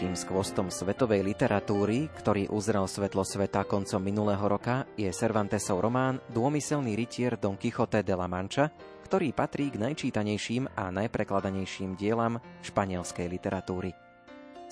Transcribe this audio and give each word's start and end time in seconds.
Ďalším 0.00 0.32
skvostom 0.32 0.72
svetovej 0.72 1.20
literatúry, 1.20 2.08
ktorý 2.08 2.48
uzrel 2.48 2.88
svetlo 2.88 3.20
sveta 3.20 3.68
koncom 3.68 4.00
minulého 4.00 4.40
roka, 4.40 4.88
je 4.96 5.12
Cervantesov 5.12 5.76
román 5.76 6.24
Dômyselný 6.32 6.96
rytier 6.96 7.36
Don 7.36 7.60
Quixote 7.60 8.00
de 8.00 8.16
la 8.16 8.24
Mancha, 8.24 8.72
ktorý 9.04 9.36
patrí 9.36 9.68
k 9.68 9.76
najčítanejším 9.76 10.72
a 10.72 10.88
najprekladanejším 10.88 12.00
dielam 12.00 12.40
španielskej 12.64 13.28
literatúry. 13.28 13.92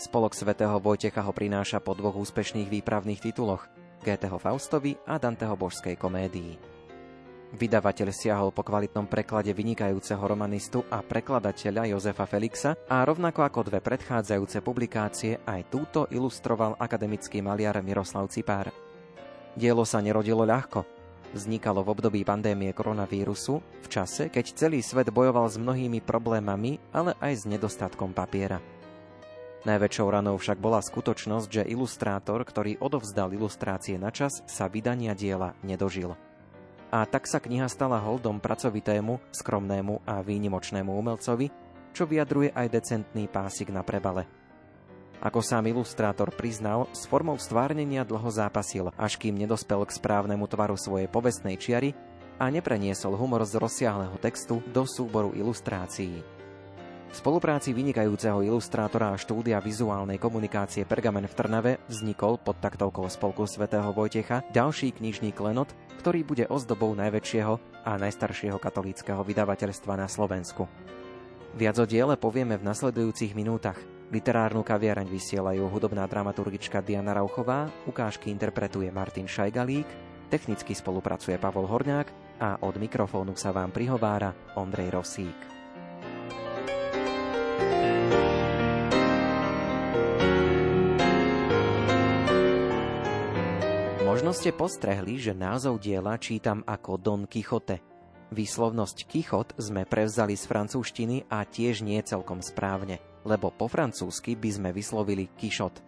Spolok 0.00 0.33
svätého 0.33 0.80
Vojtecha 0.80 1.20
ho 1.20 1.36
prináša 1.36 1.84
po 1.84 1.92
dvoch 1.92 2.16
úspešných 2.16 2.72
výpravných 2.80 3.20
tituloch 3.20 3.69
Goetheho 4.00 4.41
Faustovi 4.41 4.97
a 5.05 5.20
Danteho 5.20 5.60
božskej 5.60 6.00
komédii. 6.00 6.67
Vydavateľ 7.48 8.12
siahol 8.12 8.52
po 8.52 8.60
kvalitnom 8.60 9.08
preklade 9.08 9.56
vynikajúceho 9.56 10.20
romanistu 10.20 10.84
a 10.92 11.00
prekladateľa 11.00 11.88
Jozefa 11.96 12.28
Felixa 12.28 12.77
a 12.92 13.00
rovnako 13.08 13.40
ako 13.40 13.72
dve 13.72 13.80
predchádzajúce 13.80 14.60
publikácie 14.60 15.40
aj 15.48 15.72
túto 15.72 16.05
ilustroval 16.12 16.77
akademický 16.77 17.40
maliar 17.40 17.80
Miroslav 17.80 18.28
Cipár. 18.28 18.68
Dielo 19.56 19.88
sa 19.88 20.05
nerodilo 20.05 20.44
ľahko. 20.44 20.84
Vznikalo 21.32 21.80
v 21.84 21.92
období 21.96 22.20
pandémie 22.20 22.68
koronavírusu, 22.77 23.64
v 23.80 23.88
čase, 23.88 24.28
keď 24.28 24.44
celý 24.52 24.84
svet 24.84 25.08
bojoval 25.08 25.48
s 25.48 25.56
mnohými 25.56 26.05
problémami, 26.05 26.77
ale 26.92 27.16
aj 27.16 27.33
s 27.33 27.44
nedostatkom 27.48 28.12
papiera. 28.12 28.60
Najväčšou 29.64 30.08
ranou 30.08 30.36
však 30.36 30.60
bola 30.60 30.84
skutočnosť, 30.84 31.48
že 31.48 31.68
ilustrátor, 31.72 32.44
ktorý 32.44 32.77
odovzdal 32.77 33.33
ilustrácie 33.33 33.96
na 33.96 34.12
čas, 34.12 34.44
sa 34.44 34.68
vydania 34.68 35.16
diela 35.16 35.56
nedožil 35.64 36.27
a 36.89 37.05
tak 37.05 37.28
sa 37.28 37.39
kniha 37.39 37.69
stala 37.69 38.00
holdom 38.00 38.41
pracovitému, 38.41 39.33
skromnému 39.33 40.08
a 40.08 40.25
výnimočnému 40.25 40.89
umelcovi, 40.89 41.53
čo 41.92 42.08
vyjadruje 42.08 42.53
aj 42.53 42.67
decentný 42.72 43.28
pásik 43.28 43.69
na 43.69 43.84
prebale. 43.84 44.25
Ako 45.19 45.42
sám 45.42 45.67
ilustrátor 45.67 46.30
priznal, 46.30 46.86
s 46.95 47.03
formou 47.11 47.34
stvárnenia 47.36 48.06
dlho 48.06 48.30
zápasil, 48.30 48.95
až 48.95 49.19
kým 49.19 49.34
nedospel 49.34 49.83
k 49.83 49.97
správnemu 49.98 50.47
tvaru 50.47 50.78
svojej 50.78 51.11
povestnej 51.11 51.58
čiary 51.58 51.91
a 52.39 52.47
nepreniesol 52.47 53.19
humor 53.19 53.42
z 53.42 53.58
rozsiahleho 53.58 54.14
textu 54.23 54.62
do 54.70 54.86
súboru 54.86 55.34
ilustrácií. 55.34 56.38
V 57.09 57.17
spolupráci 57.17 57.73
vynikajúceho 57.73 58.45
ilustrátora 58.45 59.17
a 59.17 59.17
štúdia 59.17 59.56
vizuálnej 59.64 60.20
komunikácie 60.20 60.84
Pergamen 60.84 61.25
v 61.25 61.34
Trnave 61.34 61.73
vznikol 61.89 62.37
pod 62.37 62.61
taktovkou 62.61 63.09
Spolku 63.09 63.48
svätého 63.48 63.89
Vojtecha 63.97 64.45
ďalší 64.53 64.92
knižný 64.92 65.33
klenot, 65.33 65.73
ktorý 66.05 66.20
bude 66.23 66.45
ozdobou 66.53 66.92
najväčšieho 66.92 67.84
a 67.89 67.97
najstaršieho 67.97 68.61
katolíckého 68.61 69.25
vydavateľstva 69.25 69.97
na 69.97 70.05
Slovensku. 70.05 70.69
Viac 71.56 71.81
o 71.81 71.89
diele 71.89 72.20
povieme 72.20 72.61
v 72.61 72.69
nasledujúcich 72.69 73.33
minútach. 73.33 73.81
Literárnu 74.12 74.61
kaviareň 74.61 75.08
vysielajú 75.08 75.64
hudobná 75.68 76.05
dramaturgička 76.05 76.85
Diana 76.85 77.17
Rauchová, 77.17 77.73
ukážky 77.89 78.29
interpretuje 78.29 78.92
Martin 78.92 79.24
Šajgalík, 79.24 79.89
technicky 80.29 80.77
spolupracuje 80.77 81.41
Pavol 81.41 81.64
Horňák 81.73 82.08
a 82.45 82.61
od 82.61 82.77
mikrofónu 82.77 83.33
sa 83.33 83.48
vám 83.48 83.73
prihovára 83.73 84.33
Ondrej 84.61 84.92
Rosík. 84.92 85.58
Možno 94.28 94.44
ste 94.44 94.52
postrehli, 94.52 95.16
že 95.16 95.33
názov 95.33 95.80
diela 95.80 96.12
čítam 96.20 96.61
ako 96.68 97.00
Don 97.00 97.24
Quixote. 97.24 97.80
Výslovnosť 98.28 99.08
Kichot 99.08 99.56
sme 99.56 99.89
prevzali 99.89 100.36
z 100.36 100.44
francúzštiny 100.44 101.33
a 101.33 101.48
tiež 101.48 101.80
nie 101.80 101.96
celkom 102.05 102.44
správne, 102.44 103.00
lebo 103.24 103.48
po 103.48 103.72
francúzsky 103.72 104.36
by 104.36 104.50
sme 104.52 104.70
vyslovili 104.77 105.33
Kišot. 105.33 105.80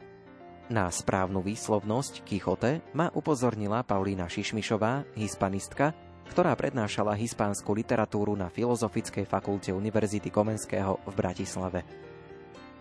Na 0.72 0.88
správnu 0.88 1.44
výslovnosť 1.44 2.24
Kichote 2.24 2.80
ma 2.96 3.12
upozornila 3.12 3.84
Paulína 3.84 4.24
Šišmišová, 4.24 5.04
hispanistka, 5.20 5.92
ktorá 6.32 6.56
prednášala 6.56 7.20
hispánsku 7.20 7.68
literatúru 7.76 8.32
na 8.40 8.48
Filozofickej 8.48 9.28
fakulte 9.28 9.68
Univerzity 9.76 10.32
Komenského 10.32 10.96
v 10.96 11.12
Bratislave. 11.12 11.84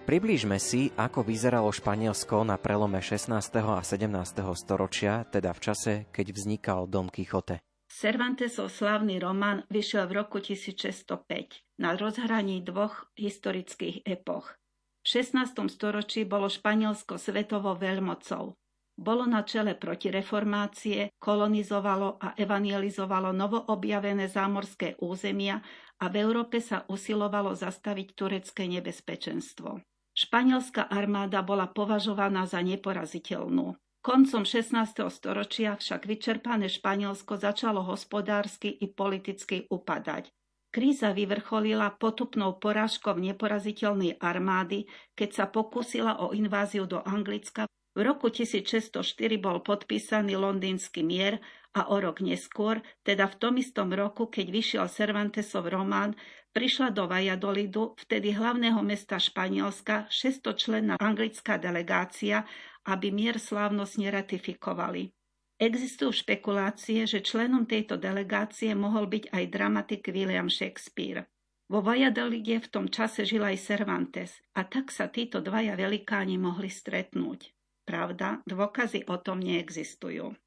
Priblížme 0.06 0.62
si, 0.62 0.94
ako 0.96 1.26
vyzeralo 1.26 1.72
Španielsko 1.74 2.46
na 2.46 2.56
prelome 2.56 3.04
16. 3.04 3.34
a 3.60 3.84
17. 3.84 4.08
storočia, 4.56 5.26
teda 5.28 5.52
v 5.52 5.60
čase, 5.60 5.94
keď 6.14 6.26
vznikal 6.36 6.80
Don 6.88 7.10
Quixote. 7.10 7.60
Cervantesov 7.90 8.70
slávny 8.70 9.18
román 9.18 9.66
vyšiel 9.74 10.06
v 10.06 10.22
roku 10.22 10.38
1605 10.38 11.82
na 11.82 11.98
rozhraní 11.98 12.62
dvoch 12.62 13.10
historických 13.18 14.06
epoch. 14.06 14.56
V 15.02 15.26
16. 15.26 15.58
storočí 15.74 16.22
bolo 16.24 16.48
Španielsko 16.48 17.18
svetovo 17.18 17.74
veľmocou. 17.74 18.54
Bolo 19.00 19.24
na 19.24 19.48
čele 19.48 19.80
protireformácie, 19.80 21.16
kolonizovalo 21.24 22.20
a 22.20 22.36
evangelizovalo 22.36 23.32
novoobjavené 23.32 24.28
zámorské 24.28 25.00
územia 25.00 25.64
a 26.04 26.12
v 26.12 26.20
Európe 26.20 26.60
sa 26.60 26.84
usilovalo 26.84 27.56
zastaviť 27.56 28.08
turecké 28.12 28.68
nebezpečenstvo. 28.68 29.80
Španielská 30.12 30.92
armáda 30.92 31.40
bola 31.40 31.72
považovaná 31.72 32.44
za 32.44 32.60
neporaziteľnú. 32.60 33.80
Koncom 34.04 34.44
16. 34.44 34.76
storočia 35.08 35.80
však 35.80 36.04
vyčerpané 36.04 36.68
Španielsko 36.68 37.40
začalo 37.40 37.88
hospodársky 37.88 38.68
i 38.68 38.92
politicky 38.92 39.64
upadať. 39.72 40.28
Kríza 40.76 41.16
vyvrcholila 41.16 41.96
potupnou 41.96 42.60
porážkou 42.60 43.16
neporaziteľnej 43.16 44.20
armády, 44.20 44.92
keď 45.16 45.30
sa 45.31 45.46
pokúsila 45.48 46.20
o 46.20 46.36
inváziu 46.36 46.84
do 46.84 47.00
Anglicka. 47.00 47.64
V 47.98 48.06
roku 48.06 48.30
1604 48.30 49.18
bol 49.42 49.66
podpísaný 49.66 50.38
londýnsky 50.38 51.02
mier 51.02 51.42
a 51.74 51.90
o 51.90 51.98
rok 52.02 52.22
neskôr, 52.22 52.82
teda 53.06 53.30
v 53.30 53.36
tom 53.38 53.54
istom 53.58 53.90
roku, 53.94 54.30
keď 54.30 54.46
vyšiel 54.50 54.86
Cervantesov 54.90 55.70
román, 55.70 56.18
prišla 56.54 56.90
do 56.94 57.06
Valladolidu, 57.06 57.94
vtedy 57.98 58.34
hlavného 58.34 58.82
mesta 58.82 59.22
Španielska, 59.22 60.10
600-členná 60.10 60.98
anglická 60.98 61.62
delegácia, 61.62 62.46
aby 62.90 63.14
mier 63.14 63.38
slávnostne 63.38 64.10
ratifikovali. 64.10 65.14
Existujú 65.60 66.16
špekulácie, 66.16 67.04
že 67.04 67.20
členom 67.20 67.68
tejto 67.68 68.00
delegácie 68.00 68.72
mohol 68.74 69.12
byť 69.12 69.36
aj 69.36 69.44
dramatik 69.52 70.08
William 70.10 70.48
Shakespeare. 70.48 71.28
Vo 71.70 71.86
Valladolide 71.86 72.64
v 72.64 72.72
tom 72.72 72.86
čase 72.90 73.28
žil 73.28 73.46
aj 73.46 73.60
Cervantes 73.62 74.42
a 74.58 74.66
tak 74.66 74.90
sa 74.90 75.12
títo 75.12 75.44
dvaja 75.44 75.78
velikáni 75.78 76.40
mohli 76.40 76.72
stretnúť. 76.72 77.59
Pravda, 77.90 78.46
dôkazy 78.46 79.10
o 79.10 79.18
tom 79.18 79.42
neexistujú. 79.42 80.38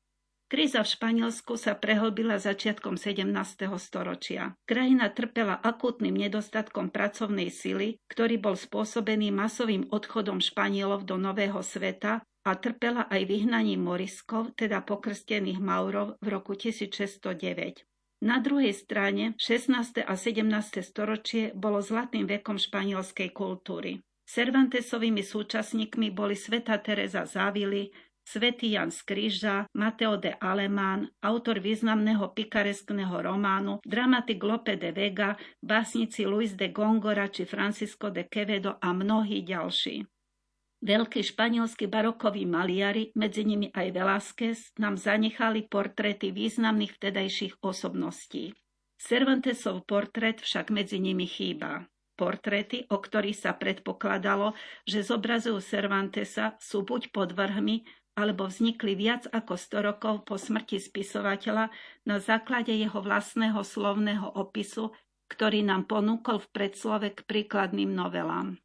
Kríza 0.46 0.86
v 0.86 0.92
Španielsku 0.94 1.58
sa 1.58 1.74
prehlbila 1.74 2.38
začiatkom 2.38 2.94
17. 2.94 3.34
storočia. 3.82 4.54
Krajina 4.62 5.10
trpela 5.10 5.58
akútnym 5.58 6.14
nedostatkom 6.14 6.94
pracovnej 6.94 7.50
sily, 7.50 7.98
ktorý 8.06 8.38
bol 8.38 8.54
spôsobený 8.54 9.34
masovým 9.34 9.90
odchodom 9.90 10.38
Španielov 10.38 11.02
do 11.02 11.18
Nového 11.18 11.66
sveta 11.66 12.22
a 12.46 12.50
trpela 12.54 13.10
aj 13.10 13.26
vyhnaním 13.26 13.90
Moriskov, 13.90 14.54
teda 14.54 14.86
pokrstených 14.86 15.58
Maurov 15.58 16.22
v 16.22 16.26
roku 16.30 16.54
1609. 16.54 17.82
Na 18.22 18.38
druhej 18.38 18.70
strane 18.70 19.34
16. 19.34 20.06
a 20.06 20.14
17. 20.14 20.46
storočie 20.78 21.50
bolo 21.58 21.82
zlatým 21.82 22.30
vekom 22.30 22.54
španielskej 22.54 23.34
kultúry. 23.34 23.98
Cervantesovými 24.32 25.20
súčasníkmi 25.20 26.08
boli 26.08 26.32
sveta 26.32 26.80
Teresa 26.80 27.28
Závily, 27.28 27.92
Svetý 28.24 28.72
Jan 28.72 28.88
z 28.88 29.04
Kríža, 29.04 29.68
Mateo 29.76 30.16
de 30.16 30.32
Alemán, 30.40 31.04
autor 31.20 31.60
významného 31.60 32.32
pikareskného 32.32 33.12
románu, 33.12 33.84
dramatik 33.84 34.40
Lope 34.40 34.80
de 34.80 34.88
Vega, 34.88 35.36
básnici 35.60 36.24
Luis 36.24 36.56
de 36.56 36.72
Gongora 36.72 37.28
či 37.28 37.44
Francisco 37.44 38.08
de 38.08 38.24
Quevedo 38.24 38.80
a 38.80 38.96
mnohí 38.96 39.44
ďalší. 39.44 40.08
Veľkí 40.80 41.20
španielskí 41.20 41.84
barokoví 41.92 42.48
maliari, 42.48 43.12
medzi 43.12 43.44
nimi 43.44 43.68
aj 43.68 43.86
Velázquez, 43.92 44.58
nám 44.80 44.96
zanechali 44.96 45.68
portréty 45.68 46.32
významných 46.32 46.96
vtedajších 46.96 47.60
osobností. 47.60 48.56
Cervantesov 48.96 49.84
portrét 49.84 50.40
však 50.40 50.72
medzi 50.72 51.04
nimi 51.04 51.28
chýba. 51.28 51.84
Portréty, 52.22 52.86
o 52.86 53.02
ktorých 53.02 53.34
sa 53.34 53.50
predpokladalo, 53.58 54.54
že 54.86 55.02
zobrazujú 55.02 55.58
Cervantesa, 55.58 56.54
sú 56.62 56.86
buď 56.86 57.10
pod 57.10 57.34
vrhmi, 57.34 57.82
alebo 58.14 58.46
vznikli 58.46 58.94
viac 58.94 59.26
ako 59.34 59.58
100 59.58 59.88
rokov 59.90 60.14
po 60.22 60.38
smrti 60.38 60.78
spisovateľa 60.78 61.74
na 62.06 62.22
základe 62.22 62.70
jeho 62.70 63.02
vlastného 63.02 63.58
slovného 63.66 64.38
opisu, 64.38 64.94
ktorý 65.26 65.66
nám 65.66 65.90
ponúkol 65.90 66.38
v 66.38 66.48
predslove 66.54 67.10
k 67.10 67.26
príkladným 67.26 67.90
novelám. 67.90 68.62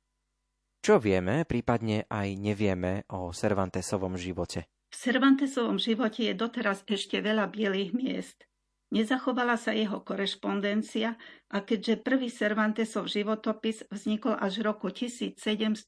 Čo 0.85 1.01
vieme, 1.01 1.41
prípadne 1.49 2.05
aj 2.05 2.37
nevieme 2.37 3.09
o 3.09 3.33
Cervantesovom 3.33 4.19
živote? 4.21 4.69
V 4.93 4.95
Cervantesovom 4.95 5.81
živote 5.81 6.29
je 6.29 6.33
doteraz 6.37 6.85
ešte 6.85 7.17
veľa 7.19 7.49
bielých 7.49 7.91
miest. 7.97 8.45
Nezachovala 8.87 9.59
sa 9.59 9.75
jeho 9.75 9.99
korešpondencia 9.99 11.19
a 11.51 11.57
keďže 11.59 12.07
prvý 12.07 12.31
Cervantesov 12.31 13.11
životopis 13.11 13.83
vznikol 13.91 14.39
až 14.39 14.63
v 14.63 14.71
roku 14.71 14.87
1737, 14.87 15.83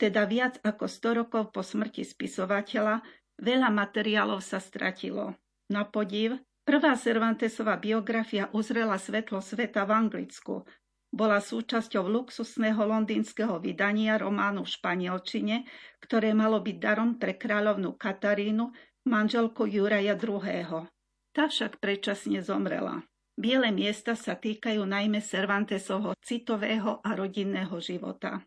teda 0.00 0.22
viac 0.24 0.56
ako 0.64 0.84
100 0.88 1.20
rokov 1.20 1.52
po 1.52 1.60
smrti 1.60 2.08
spisovateľa, 2.08 3.04
veľa 3.36 3.68
materiálov 3.68 4.40
sa 4.40 4.64
stratilo. 4.64 5.36
Na 5.68 5.84
podiv, 5.84 6.40
prvá 6.64 6.96
Cervantesova 6.96 7.76
biografia 7.76 8.48
uzrela 8.56 8.96
svetlo 8.96 9.44
sveta 9.44 9.84
v 9.84 9.92
Anglicku, 9.92 10.64
bola 11.12 11.40
súčasťou 11.40 12.08
luxusného 12.12 12.80
londýnskeho 12.80 13.60
vydania 13.60 14.16
románu 14.16 14.64
v 14.64 14.72
španielčine, 14.72 15.56
ktoré 16.00 16.32
malo 16.32 16.64
byť 16.64 16.76
darom 16.76 17.20
pre 17.20 17.36
kráľovnú 17.36 17.96
Katarínu, 17.96 18.72
manželku 19.04 19.68
Juraja 19.68 20.16
II. 20.18 20.88
Tá 21.36 21.52
však 21.52 21.84
predčasne 21.84 22.40
zomrela. 22.40 23.04
Biele 23.36 23.68
miesta 23.68 24.16
sa 24.16 24.40
týkajú 24.40 24.80
najmä 24.88 25.20
Cervantesovho 25.20 26.16
citového 26.24 27.04
a 27.04 27.12
rodinného 27.12 27.76
života. 27.76 28.40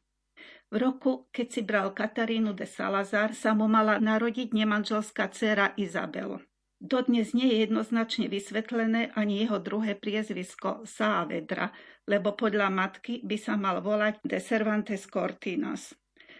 V 0.74 0.81
roku, 0.81 1.30
keď 1.30 1.47
si 1.53 1.62
bral 1.62 1.94
Katarínu 1.94 2.57
de 2.57 2.65
Salazar, 2.65 3.38
sa 3.38 3.53
mu 3.53 3.69
mala 3.69 4.01
narodiť 4.01 4.57
nemanželská 4.57 5.30
dcéra 5.30 5.77
Izabel. 5.77 6.41
Dodnes 6.81 7.38
nie 7.38 7.53
je 7.53 7.69
jednoznačne 7.69 8.25
vysvetlené 8.25 9.13
ani 9.13 9.45
jeho 9.45 9.62
druhé 9.62 9.94
priezvisko 9.94 10.81
Saavedra, 10.89 11.69
lebo 12.09 12.33
podľa 12.33 12.74
matky 12.74 13.21
by 13.21 13.38
sa 13.38 13.53
mal 13.53 13.86
volať 13.86 14.18
de 14.25 14.41
Cervantes 14.41 15.06
Cortinas. 15.06 15.94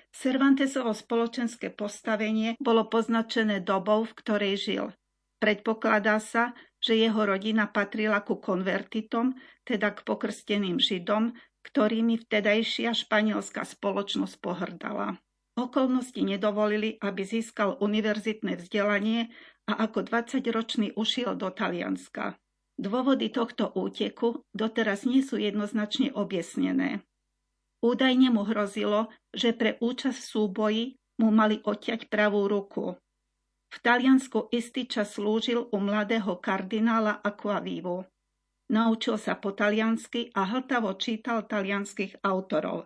Cervantesovo 0.10 0.98
spoločenské 0.98 1.70
postavenie 1.70 2.58
bolo 2.58 2.90
poznačené 2.90 3.62
dobou, 3.62 4.02
v 4.02 4.18
ktorej 4.18 4.56
žil. 4.58 4.86
Predpokladá 5.40 6.20
sa, 6.20 6.52
že 6.84 7.00
jeho 7.00 7.24
rodina 7.24 7.68
patrila 7.68 8.20
ku 8.24 8.40
konvertitom, 8.40 9.36
teda 9.64 9.96
k 9.96 10.04
pokrsteným 10.04 10.80
židom, 10.80 11.36
ktorými 11.64 12.20
vtedajšia 12.20 12.96
španielská 12.96 13.64
spoločnosť 13.64 14.36
pohrdala. 14.40 15.20
Okolnosti 15.60 16.20
nedovolili, 16.24 16.96
aby 17.04 17.28
získal 17.28 17.76
univerzitné 17.84 18.56
vzdelanie 18.60 19.28
a 19.68 19.88
ako 19.88 20.08
20-ročný 20.08 20.96
ušiel 20.96 21.36
do 21.36 21.52
Talianska. 21.52 22.40
Dôvody 22.80 23.28
tohto 23.28 23.68
úteku 23.76 24.48
doteraz 24.56 25.04
nie 25.04 25.20
sú 25.20 25.36
jednoznačne 25.36 26.16
objasnené. 26.16 27.04
Údajne 27.84 28.32
mu 28.32 28.48
hrozilo, 28.48 29.12
že 29.36 29.52
pre 29.52 29.76
účasť 29.84 30.16
v 30.16 30.30
súboji 30.32 30.84
mu 31.20 31.32
mali 31.32 31.60
odťať 31.60 32.08
pravú 32.08 32.48
ruku. 32.48 32.96
V 33.70 33.78
Taliansku 33.86 34.50
istý 34.50 34.90
čas 34.90 35.14
slúžil 35.14 35.70
u 35.70 35.78
mladého 35.78 36.42
kardinála 36.42 37.22
Aquavivu. 37.22 38.02
Naučil 38.70 39.18
sa 39.18 39.34
po 39.38 39.54
taliansky 39.54 40.30
a 40.34 40.46
hltavo 40.46 40.94
čítal 40.98 41.46
talianských 41.50 42.22
autorov, 42.22 42.86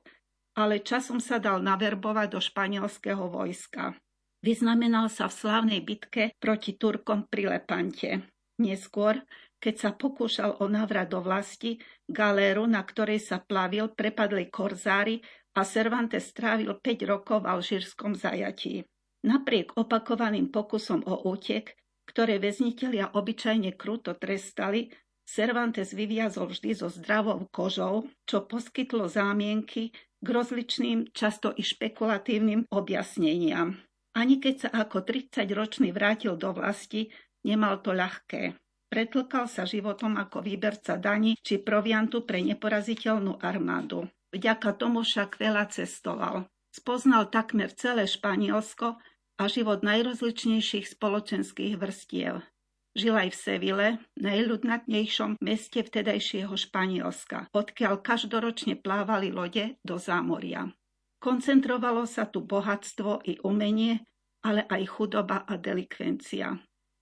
ale 0.55 0.79
časom 0.79 1.19
sa 1.19 1.43
dal 1.43 1.59
naverbovať 1.59 2.27
do 2.31 2.39
španielského 2.39 3.27
vojska. 3.27 3.95
Vyznamenal 4.43 5.07
sa 5.07 5.31
v 5.31 5.39
slávnej 5.39 5.81
bitke 5.83 6.35
proti 6.39 6.75
Turkom 6.75 7.27
pri 7.27 7.59
Lepante. 7.59 8.27
Neskôr, 8.59 9.23
keď 9.59 9.75
sa 9.79 9.89
pokúšal 9.95 10.59
o 10.59 10.67
návrat 10.67 11.07
do 11.07 11.23
vlasti, 11.23 11.79
galéru, 12.11 12.67
na 12.67 12.83
ktorej 12.83 13.23
sa 13.23 13.39
plavil, 13.39 13.91
prepadli 13.95 14.51
korzári 14.51 15.23
a 15.55 15.63
Cervantes 15.63 16.27
strávil 16.31 16.75
5 16.75 17.07
rokov 17.07 17.43
v 17.43 17.49
alžírskom 17.55 18.15
zajatí. 18.15 18.83
Napriek 19.23 19.79
opakovaným 19.79 20.51
pokusom 20.51 21.07
o 21.07 21.15
útek, 21.31 21.79
ktoré 22.03 22.43
väznitelia 22.43 23.15
obyčajne 23.15 23.71
kruto 23.79 24.11
trestali, 24.19 24.91
Cervantes 25.23 25.95
vyviazol 25.95 26.51
vždy 26.51 26.75
so 26.75 26.91
zdravou 26.91 27.47
kožou, 27.47 28.11
čo 28.27 28.43
poskytlo 28.43 29.07
zámienky 29.07 29.95
k 29.95 30.27
rozličným, 30.27 31.15
často 31.15 31.55
i 31.55 31.63
špekulatívnym 31.63 32.67
objasneniam. 32.67 33.79
Ani 34.13 34.43
keď 34.43 34.55
sa 34.67 34.69
ako 34.83 35.07
30-ročný 35.07 35.95
vrátil 35.95 36.35
do 36.35 36.51
vlasti, 36.51 37.07
nemal 37.47 37.79
to 37.79 37.95
ľahké. 37.95 38.59
Pretlkal 38.91 39.49
sa 39.49 39.65
životom 39.65 40.19
ako 40.21 40.45
výberca 40.45 41.01
daní 41.01 41.33
či 41.41 41.57
proviantu 41.57 42.27
pre 42.27 42.43
neporaziteľnú 42.45 43.41
armádu. 43.41 44.05
Vďaka 44.29 44.75
tomu 44.77 45.01
však 45.01 45.41
veľa 45.41 45.71
cestoval. 45.73 46.45
Spoznal 46.69 47.33
takmer 47.33 47.73
celé 47.73 48.05
Španielsko 48.05 49.01
a 49.37 49.49
život 49.49 49.81
najrozličnejších 49.81 50.97
spoločenských 50.97 51.77
vrstiev. 51.79 52.45
Žil 52.93 53.15
aj 53.17 53.29
v 53.33 53.37
Sevile, 53.37 53.87
najľudnatnejšom 54.21 55.41
meste 55.41 55.81
vtedajšieho 55.81 56.53
Španielska, 56.53 57.49
odkiaľ 57.49 58.05
každoročne 58.05 58.77
plávali 58.77 59.33
lode 59.33 59.81
do 59.81 59.97
zámoria. 59.97 60.69
Koncentrovalo 61.17 62.05
sa 62.05 62.29
tu 62.29 62.45
bohatstvo 62.45 63.25
i 63.25 63.41
umenie, 63.41 64.05
ale 64.45 64.69
aj 64.69 64.83
chudoba 64.93 65.41
a 65.47 65.57
delikvencia. 65.57 66.53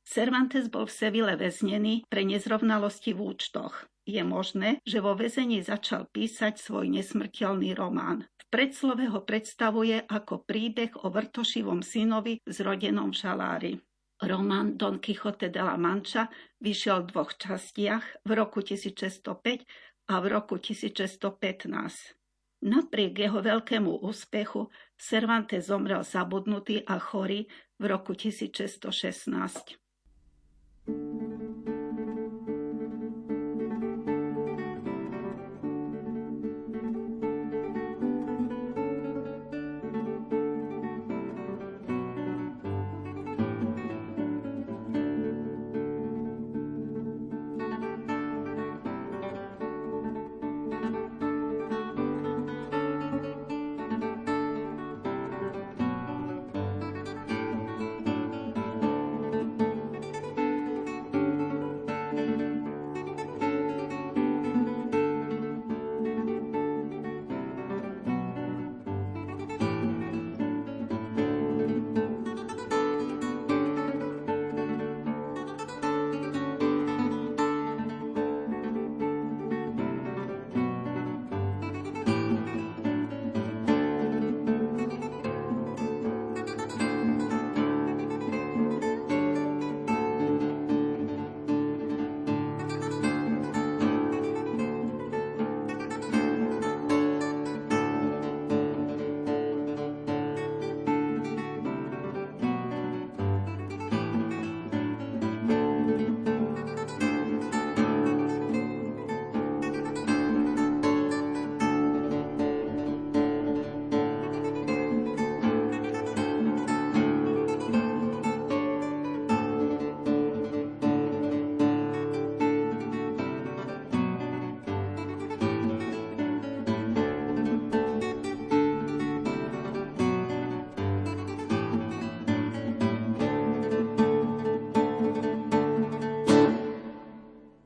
Cervantes 0.08 0.72
bol 0.72 0.88
v 0.88 0.96
Sevile 0.96 1.36
väznený 1.36 2.08
pre 2.08 2.24
nezrovnalosti 2.24 3.12
v 3.12 3.36
účtoch. 3.36 3.92
Je 4.12 4.28
možné, 4.28 4.84
že 4.84 5.00
vo 5.00 5.16
väzení 5.16 5.64
začal 5.64 6.04
písať 6.12 6.60
svoj 6.60 6.92
nesmrteľný 6.92 7.72
román. 7.72 8.28
V 8.28 8.44
predslove 8.52 9.08
ho 9.08 9.24
predstavuje 9.24 10.04
ako 10.04 10.44
príbeh 10.44 10.92
o 11.08 11.08
vrtošivom 11.08 11.80
synovi 11.80 12.44
zrodenom 12.44 13.16
v 13.16 13.20
žalári. 13.24 13.72
Román 14.20 14.76
Don 14.76 15.00
Quixote 15.00 15.48
de 15.48 15.64
la 15.64 15.80
Mancha 15.80 16.28
vyšiel 16.60 17.08
v 17.08 17.16
dvoch 17.16 17.32
častiach 17.40 18.28
v 18.28 18.32
roku 18.36 18.60
1605 18.60 19.64
a 20.12 20.14
v 20.20 20.26
roku 20.28 20.60
1615. 20.60 22.20
Napriek 22.68 23.16
jeho 23.16 23.40
veľkému 23.40 24.04
úspechu 24.04 24.68
Cervantes 25.00 25.72
zomrel 25.72 26.04
zabudnutý 26.04 26.84
a 26.84 27.00
chorý 27.00 27.48
v 27.80 27.84
roku 27.88 28.12
1616. 28.12 29.80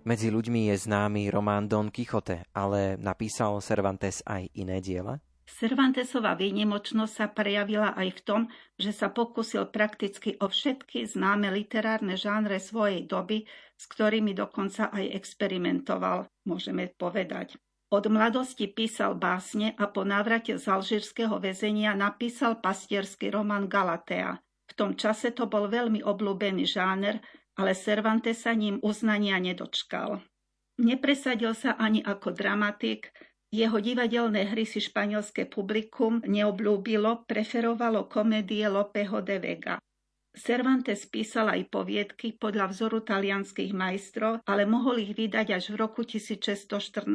Medzi 0.06 0.30
ľuďmi 0.30 0.70
je 0.70 0.86
známy 0.86 1.34
román 1.34 1.66
Don 1.66 1.90
Quixote, 1.90 2.46
ale 2.54 2.94
napísal 3.02 3.58
Cervantes 3.58 4.22
aj 4.22 4.54
iné 4.54 4.78
diela? 4.78 5.18
Cervantesova 5.50 6.38
výnimočnosť 6.38 7.14
sa 7.14 7.26
prejavila 7.26 7.98
aj 7.98 8.10
v 8.14 8.22
tom, 8.22 8.42
že 8.78 8.94
sa 8.94 9.10
pokusil 9.10 9.74
prakticky 9.74 10.38
o 10.38 10.46
všetky 10.46 11.10
známe 11.10 11.50
literárne 11.50 12.14
žánre 12.22 12.62
svojej 12.62 13.10
doby, 13.10 13.50
s 13.74 13.90
ktorými 13.90 14.38
dokonca 14.38 14.94
aj 14.94 15.10
experimentoval, 15.10 16.30
môžeme 16.46 16.86
povedať. 16.94 17.58
Od 17.90 18.06
mladosti 18.06 18.70
písal 18.70 19.18
básne 19.18 19.74
a 19.74 19.90
po 19.90 20.06
návrate 20.06 20.54
z 20.62 20.70
alžírskeho 20.70 21.42
väzenia 21.42 21.98
napísal 21.98 22.62
pastierský 22.62 23.34
román 23.34 23.66
Galatea. 23.66 24.38
V 24.70 24.74
tom 24.78 24.94
čase 24.94 25.34
to 25.34 25.50
bol 25.50 25.66
veľmi 25.66 26.06
obľúbený 26.06 26.66
žáner, 26.70 27.26
ale 27.56 27.74
Cervantes 27.76 28.44
sa 28.44 28.52
ním 28.52 28.80
uznania 28.84 29.40
nedočkal. 29.40 30.24
Nepresadil 30.76 31.56
sa 31.56 31.80
ani 31.80 32.04
ako 32.04 32.36
dramatik, 32.36 33.16
jeho 33.56 33.80
divadelné 33.80 34.52
hry 34.52 34.68
si 34.68 34.84
španielské 34.84 35.48
publikum 35.48 36.20
neobľúbilo, 36.28 37.24
preferovalo 37.24 38.12
komédie 38.12 38.68
Lopeho 38.68 39.24
de 39.24 39.40
Vega. 39.40 39.76
Cervantes 40.36 41.08
písal 41.08 41.48
aj 41.48 41.72
poviedky 41.72 42.36
podľa 42.36 42.76
vzoru 42.76 43.00
talianských 43.00 43.72
majstrov, 43.72 44.44
ale 44.44 44.68
mohol 44.68 45.00
ich 45.00 45.16
vydať 45.16 45.56
až 45.56 45.72
v 45.72 45.80
roku 45.80 46.04
1614. 46.04 47.08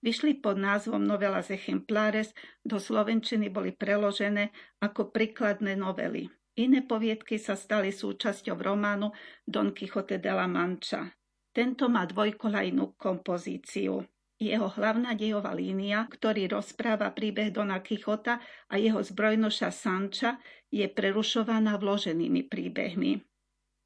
Vyšli 0.00 0.40
pod 0.40 0.56
názvom 0.56 1.04
Novelas 1.04 1.52
Ejemplares, 1.52 2.32
do 2.64 2.80
slovenčiny 2.80 3.52
boli 3.52 3.76
preložené 3.76 4.48
ako 4.80 5.12
príkladné 5.12 5.76
novely. 5.76 6.32
Iné 6.58 6.82
poviedky 6.82 7.38
sa 7.38 7.54
stali 7.54 7.94
súčasťou 7.94 8.58
románu 8.58 9.14
Don 9.46 9.70
Quixote 9.70 10.18
de 10.18 10.32
la 10.34 10.50
Mancha. 10.50 11.06
Tento 11.54 11.86
má 11.86 12.02
dvojkolajnú 12.02 12.98
kompozíciu. 12.98 14.02
Jeho 14.42 14.66
hlavná 14.66 15.14
dejová 15.14 15.54
línia, 15.54 16.10
ktorý 16.10 16.50
rozpráva 16.50 17.14
príbeh 17.14 17.54
Dona 17.54 17.78
Kichota 17.78 18.42
a 18.70 18.74
jeho 18.74 18.98
zbrojnoša 18.98 19.70
Sanča, 19.70 20.42
je 20.74 20.86
prerušovaná 20.90 21.78
vloženými 21.78 22.50
príbehmi. 22.50 23.22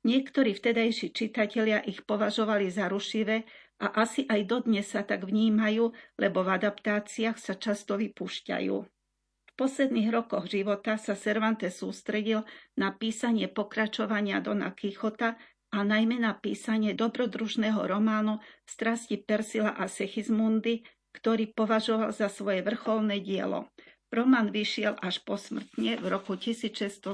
Niektorí 0.09 0.57
vtedajší 0.57 1.13
čitatelia 1.13 1.85
ich 1.85 2.01
považovali 2.09 2.73
za 2.73 2.89
rušivé 2.89 3.45
a 3.85 4.01
asi 4.01 4.25
aj 4.25 4.49
dodnes 4.49 4.89
sa 4.89 5.05
tak 5.05 5.29
vnímajú, 5.29 5.93
lebo 6.17 6.41
v 6.41 6.57
adaptáciách 6.57 7.37
sa 7.37 7.53
často 7.53 8.01
vypúšťajú. 8.01 9.02
V 9.53 9.69
posledných 9.69 10.09
rokoch 10.09 10.49
života 10.49 10.97
sa 10.97 11.13
Cervantes 11.13 11.77
sústredil 11.77 12.49
na 12.81 12.97
písanie 12.97 13.53
pokračovania 13.53 14.41
Dona 14.41 14.73
Kichota 14.73 15.37
a 15.69 15.79
najmä 15.85 16.17
na 16.17 16.33
písanie 16.33 16.97
dobrodružného 16.97 17.85
románu 17.85 18.41
Strasti 18.65 19.21
Persila 19.21 19.77
a 19.77 19.93
Sechismundy, 19.93 20.85
ktorý 21.13 21.53
považoval 21.53 22.17
za 22.17 22.33
svoje 22.33 22.65
vrcholné 22.65 23.21
dielo. 23.21 23.69
Román 24.09 24.53
vyšiel 24.53 24.97
až 25.01 25.21
posmrtne 25.25 26.01
v 26.01 26.05
roku 26.09 26.37
1617. 26.37 27.13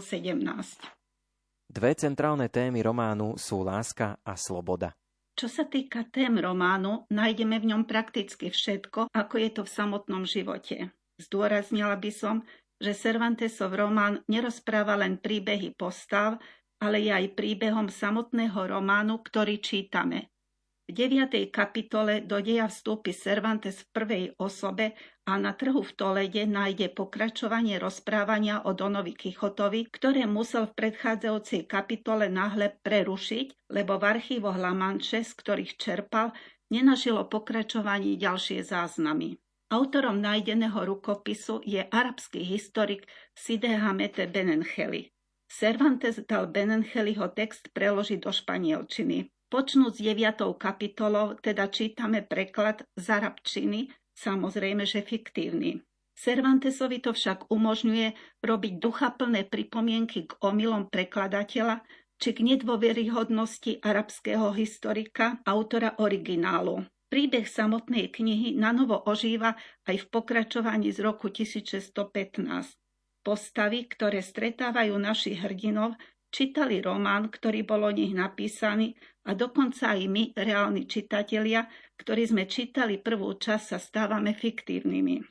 Dve 1.68 1.90
centrálne 1.98 2.46
témy 2.46 2.86
románu 2.86 3.34
sú 3.34 3.66
láska 3.66 4.18
a 4.22 4.38
sloboda. 4.38 4.94
Čo 5.38 5.46
sa 5.46 5.66
týka 5.70 6.02
tém 6.10 6.34
románu, 6.34 7.06
nájdeme 7.14 7.62
v 7.62 7.70
ňom 7.70 7.82
prakticky 7.86 8.50
všetko, 8.50 9.14
ako 9.14 9.34
je 9.38 9.50
to 9.54 9.62
v 9.62 9.70
samotnom 9.70 10.26
živote. 10.26 10.90
Zdôraznila 11.18 11.98
by 11.98 12.10
som, 12.14 12.46
že 12.78 12.94
Cervantesov 12.94 13.74
román 13.74 14.22
nerozpráva 14.30 14.94
len 14.94 15.18
príbehy 15.18 15.74
postav, 15.74 16.38
ale 16.78 17.02
je 17.02 17.10
aj 17.10 17.34
príbehom 17.34 17.90
samotného 17.90 18.54
románu, 18.54 19.18
ktorý 19.26 19.58
čítame. 19.58 20.30
V 20.88 20.96
9. 20.96 21.52
kapitole 21.52 22.24
do 22.24 22.40
deja 22.40 22.64
vstúpi 22.64 23.12
Cervantes 23.12 23.84
v 23.84 23.92
prvej 23.92 24.24
osobe 24.40 24.96
a 25.28 25.36
na 25.36 25.52
trhu 25.52 25.84
v 25.84 25.92
Tolede 25.92 26.48
nájde 26.48 26.88
pokračovanie 26.96 27.76
rozprávania 27.76 28.64
o 28.64 28.72
Donovi 28.72 29.12
Kichotovi, 29.12 29.84
ktoré 29.92 30.24
musel 30.24 30.64
v 30.64 30.88
predchádzajúcej 30.88 31.68
kapitole 31.68 32.32
náhle 32.32 32.72
prerušiť, 32.80 33.68
lebo 33.68 34.00
v 34.00 34.16
archívoch 34.16 34.56
Lamanče, 34.56 35.20
z 35.28 35.32
ktorých 35.36 35.76
čerpal, 35.76 36.32
nenašilo 36.72 37.28
pokračovanie 37.28 38.16
ďalšie 38.16 38.64
záznamy. 38.64 39.36
Autorom 39.68 40.24
nájdeného 40.24 40.80
rukopisu 40.80 41.60
je 41.60 41.84
arabský 41.84 42.40
historik 42.40 43.04
Side 43.36 43.68
Hamete 43.68 44.24
Benencheli. 44.24 45.12
Cervantes 45.44 46.24
dal 46.24 46.48
Benencheliho 46.48 47.28
text 47.36 47.68
preložiť 47.76 48.16
do 48.16 48.32
španielčiny. 48.32 49.28
Počnúť 49.52 49.92
s 49.92 50.00
9. 50.00 50.56
kapitolou 50.56 51.36
teda 51.36 51.68
čítame 51.68 52.24
preklad 52.24 52.80
z 52.96 53.06
arabčiny, 53.12 53.92
samozrejme, 54.16 54.88
že 54.88 55.04
fiktívny. 55.04 55.84
Cervantesovi 56.16 57.04
to 57.04 57.12
však 57.12 57.52
umožňuje 57.52 58.40
robiť 58.40 58.72
duchaplné 58.80 59.52
pripomienky 59.52 60.32
k 60.32 60.32
omylom 60.48 60.88
prekladateľa 60.88 61.84
či 62.16 62.32
k 62.32 62.40
nedôveryhodnosti 62.40 63.84
arabského 63.84 64.48
historika, 64.56 65.44
autora 65.44 65.92
originálu. 66.00 66.88
Príbeh 67.08 67.48
samotnej 67.48 68.12
knihy 68.12 68.52
nanovo 68.52 69.00
ožíva 69.08 69.56
aj 69.88 69.96
v 69.96 70.06
pokračovaní 70.12 70.92
z 70.92 71.00
roku 71.00 71.32
1615. 71.32 71.96
Postavy, 73.24 73.88
ktoré 73.88 74.20
stretávajú 74.20 74.92
našich 75.00 75.40
hrdinov, 75.40 75.96
čítali 76.28 76.84
román, 76.84 77.32
ktorý 77.32 77.64
bol 77.64 77.88
o 77.88 77.92
nich 77.92 78.12
napísaný 78.12 78.92
a 79.24 79.32
dokonca 79.32 79.96
aj 79.96 80.04
my, 80.04 80.24
reálni 80.36 80.84
čitatelia, 80.84 81.64
ktorí 81.96 82.28
sme 82.28 82.44
čítali 82.44 83.00
prvú 83.00 83.32
časť, 83.40 83.64
sa 83.64 83.78
stávame 83.80 84.36
fiktívnymi. 84.36 85.24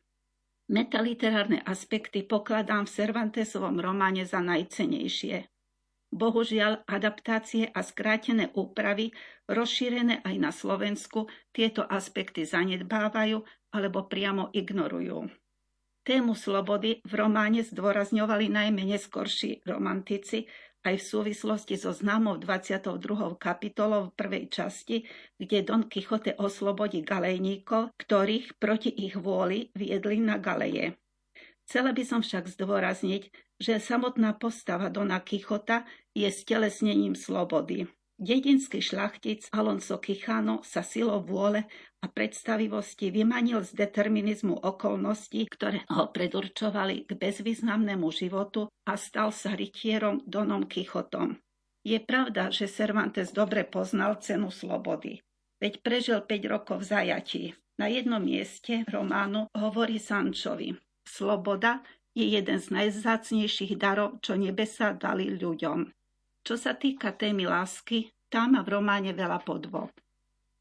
Metaliterárne 0.67 1.63
aspekty 1.63 2.27
pokladám 2.27 2.89
v 2.89 2.93
Cervantesovom 2.97 3.79
románe 3.79 4.27
za 4.27 4.43
najcenejšie. 4.43 5.56
Bohužiaľ, 6.07 6.87
adaptácie 6.87 7.67
a 7.67 7.83
skrátené 7.83 8.49
úpravy, 8.55 9.11
rozšírené 9.51 10.23
aj 10.23 10.35
na 10.39 10.51
Slovensku, 10.55 11.27
tieto 11.51 11.83
aspekty 11.83 12.47
zanedbávajú 12.47 13.43
alebo 13.75 14.07
priamo 14.07 14.47
ignorujú. 14.55 15.27
Tému 16.07 16.39
slobody 16.39 17.03
v 17.03 17.13
románe 17.19 17.59
zdôrazňovali 17.67 18.47
najmä 18.47 18.87
neskorší 18.87 19.67
romantici, 19.67 20.47
aj 20.87 21.03
v 21.03 21.03
súvislosti 21.03 21.75
so 21.75 21.91
známou 21.91 22.39
22. 22.39 23.03
kapitolou 23.35 24.07
v 24.07 24.15
prvej 24.15 24.45
časti, 24.47 25.03
kde 25.35 25.67
Don 25.67 25.83
Quixote 25.91 26.39
oslobodí 26.39 27.03
galejníkov, 27.03 27.91
ktorých 27.99 28.55
proti 28.55 28.95
ich 28.95 29.19
vôli 29.19 29.67
viedli 29.75 30.23
na 30.23 30.39
galeje. 30.39 30.95
Chcela 31.67 31.91
by 31.91 32.03
som 32.07 32.23
však 32.23 32.47
zdôrazniť, 32.47 33.46
že 33.57 33.81
samotná 33.81 34.37
postava 34.37 34.89
Dona 34.89 35.21
Quixota 35.21 35.85
je 36.13 36.29
stelesnením 36.29 37.17
slobody. 37.17 37.89
Dedinský 38.17 38.81
šlachtic 38.81 39.45
Alonso 39.53 40.01
Kichano 40.01 40.65
sa 40.65 40.81
silou 40.81 41.21
vôle 41.21 41.69
a 42.01 42.09
predstavivosti 42.09 43.13
vymanil 43.13 43.61
z 43.61 43.77
determinizmu 43.77 44.57
okolností, 44.57 45.45
ktoré 45.45 45.85
ho 45.93 46.09
predurčovali 46.09 47.05
k 47.05 47.13
bezvýznamnému 47.13 48.09
životu 48.09 48.73
a 48.89 48.97
stal 48.97 49.29
sa 49.29 49.53
rytierom 49.53 50.25
Donom 50.25 50.65
Kichotom. 50.65 51.37
Je 51.85 52.01
pravda, 52.01 52.49
že 52.49 52.65
Cervantes 52.65 53.29
dobre 53.29 53.69
poznal 53.69 54.17
cenu 54.17 54.49
slobody. 54.49 55.21
Veď 55.61 55.85
prežil 55.85 56.19
5 56.25 56.53
rokov 56.53 56.89
zajatí. 56.89 57.53
Na 57.77 57.85
jednom 57.85 58.21
mieste 58.21 58.81
románu 58.89 59.45
hovorí 59.53 60.01
Sančovi. 60.01 60.73
Sloboda 61.05 61.85
je 62.17 62.25
jeden 62.33 62.57
z 62.57 62.67
najzácnejších 62.73 63.77
darov, 63.77 64.17
čo 64.25 64.33
nebesa 64.33 64.97
dali 64.97 65.29
ľuďom. 65.37 65.93
Čo 66.41 66.57
sa 66.57 66.73
týka 66.73 67.13
témy 67.13 67.45
lásky, 67.45 68.09
tá 68.33 68.49
má 68.49 68.65
v 68.65 68.81
románe 68.81 69.13
veľa 69.13 69.45
podvob. 69.45 69.93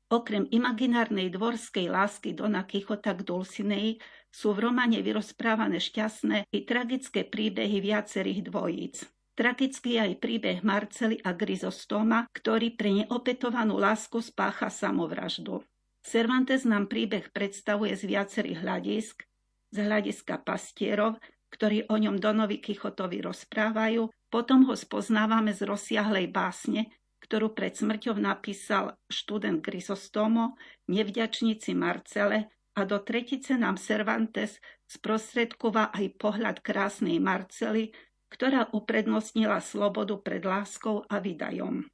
Okrem 0.07 0.47
imaginárnej 0.53 1.33
dvorskej 1.35 1.91
lásky 1.91 2.37
Dona 2.37 2.63
Kichota 2.63 3.11
k 3.17 3.27
Dulcinei 3.27 3.99
sú 4.31 4.55
v 4.55 4.71
románe 4.71 5.03
vyrozprávané 5.03 5.83
šťastné 5.83 6.53
i 6.53 6.59
tragické 6.63 7.27
príbehy 7.27 7.83
viacerých 7.83 8.47
dvojíc. 8.47 9.03
Tragický 9.35 9.99
je 9.99 10.01
aj 10.07 10.15
príbeh 10.23 10.59
Marcely 10.63 11.19
a 11.27 11.35
Grizostoma, 11.35 12.25
ktorý 12.31 12.79
pre 12.79 13.03
neopetovanú 13.03 13.77
lásku 13.77 14.23
spácha 14.23 14.71
samovraždu. 14.71 15.61
Cervantes 16.07 16.63
nám 16.63 16.87
príbeh 16.87 17.35
predstavuje 17.35 17.93
z 17.99 18.07
viacerých 18.07 18.63
hľadisk, 18.63 19.27
z 19.75 19.77
hľadiska 19.83 20.39
pastierov, 20.47 21.19
ktorí 21.51 21.87
o 21.89 21.97
ňom 21.97 22.19
Donovi 22.19 22.59
Kichotovi 22.59 23.23
rozprávajú, 23.23 24.11
potom 24.31 24.67
ho 24.67 24.75
spoznávame 24.75 25.55
z 25.55 25.65
rozsiahlej 25.65 26.29
básne, 26.31 26.91
ktorú 27.23 27.57
pred 27.57 27.75
smrťou 27.75 28.19
napísal 28.21 28.95
študent 29.11 29.63
Grisostomo, 29.63 30.55
nevďačníci 30.87 31.75
Marcele 31.75 32.53
a 32.77 32.85
do 32.85 33.01
tretice 33.01 33.57
nám 33.57 33.81
Cervantes 33.81 34.61
sprostredkova 34.87 35.91
aj 35.97 36.07
pohľad 36.21 36.57
krásnej 36.61 37.19
Marcely, 37.19 37.91
ktorá 38.31 38.69
uprednostnila 38.71 39.59
slobodu 39.63 40.19
pred 40.21 40.45
láskou 40.45 41.03
a 41.09 41.19
vydajom. 41.19 41.89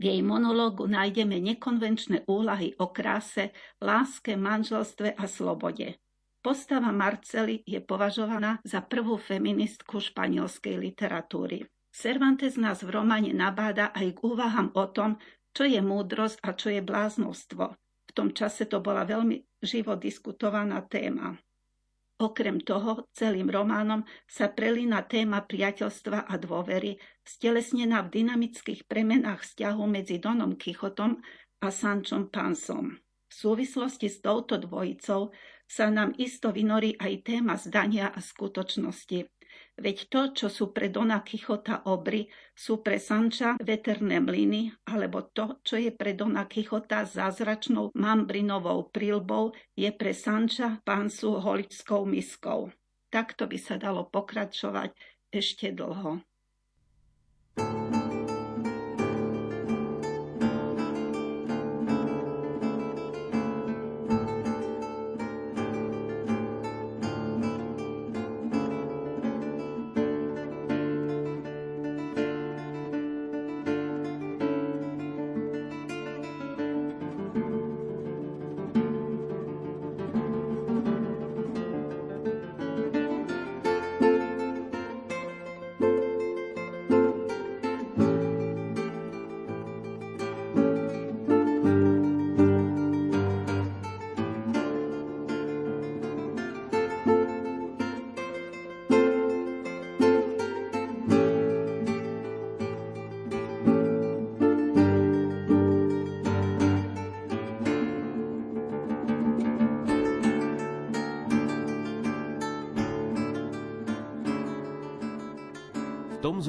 V 0.00 0.02
jej 0.08 0.20
monológu 0.24 0.88
nájdeme 0.88 1.36
nekonvenčné 1.44 2.24
úlahy 2.24 2.72
o 2.80 2.88
kráse, 2.88 3.52
láske, 3.84 4.32
manželstve 4.32 5.12
a 5.12 5.24
slobode. 5.28 6.00
Postava 6.40 6.88
Marcely 6.88 7.60
je 7.68 7.84
považovaná 7.84 8.64
za 8.64 8.80
prvú 8.80 9.20
feministku 9.20 10.00
španielskej 10.00 10.80
literatúry. 10.80 11.68
Cervantes 11.92 12.56
nás 12.56 12.80
v 12.80 12.96
romane 12.96 13.36
nabáda 13.36 13.92
aj 13.92 14.16
k 14.16 14.18
úvahám 14.24 14.72
o 14.72 14.88
tom, 14.88 15.20
čo 15.52 15.68
je 15.68 15.84
múdrosť 15.84 16.40
a 16.40 16.56
čo 16.56 16.72
je 16.72 16.80
bláznostvo. 16.80 17.76
V 18.08 18.12
tom 18.16 18.32
čase 18.32 18.64
to 18.64 18.80
bola 18.80 19.04
veľmi 19.04 19.60
živo 19.60 20.00
diskutovaná 20.00 20.80
téma. 20.88 21.36
Okrem 22.20 22.60
toho, 22.60 23.08
celým 23.12 23.48
románom 23.48 24.04
sa 24.24 24.48
prelína 24.48 25.04
téma 25.04 25.44
priateľstva 25.44 26.24
a 26.24 26.34
dôvery, 26.40 26.96
stelesnená 27.20 28.04
v 28.08 28.20
dynamických 28.20 28.88
premenách 28.88 29.44
vzťahu 29.44 29.82
medzi 29.88 30.16
Donom 30.20 30.56
Kichotom 30.56 31.20
a 31.60 31.68
Sančom 31.68 32.32
Pansom. 32.32 32.96
V 33.30 33.32
súvislosti 33.32 34.10
s 34.10 34.20
touto 34.20 34.58
dvojicou 34.58 35.32
sa 35.70 35.86
nám 35.86 36.10
isto 36.18 36.50
vynorí 36.50 36.98
aj 36.98 37.22
téma 37.22 37.54
zdania 37.54 38.10
a 38.10 38.18
skutočnosti. 38.18 39.30
Veď 39.78 39.96
to, 40.10 40.20
čo 40.34 40.46
sú 40.50 40.74
pre 40.74 40.90
Dona 40.90 41.22
Kichota 41.22 41.86
obry, 41.86 42.26
sú 42.52 42.82
pre 42.82 42.98
Sanča 42.98 43.54
veterné 43.62 44.18
mlyny, 44.18 44.74
alebo 44.90 45.30
to, 45.30 45.62
čo 45.62 45.78
je 45.78 45.94
pre 45.94 46.18
Dona 46.18 46.50
Kichota 46.50 47.06
zázračnou 47.06 47.94
mambrinovou 47.94 48.90
prílbou, 48.90 49.54
je 49.78 49.88
pre 49.94 50.10
Sanča 50.10 50.82
pánsu 50.82 51.38
holickou 51.38 52.02
miskou. 52.02 52.74
Takto 53.08 53.46
by 53.46 53.58
sa 53.58 53.78
dalo 53.78 54.10
pokračovať 54.10 54.90
ešte 55.30 55.70
dlho. 55.70 56.22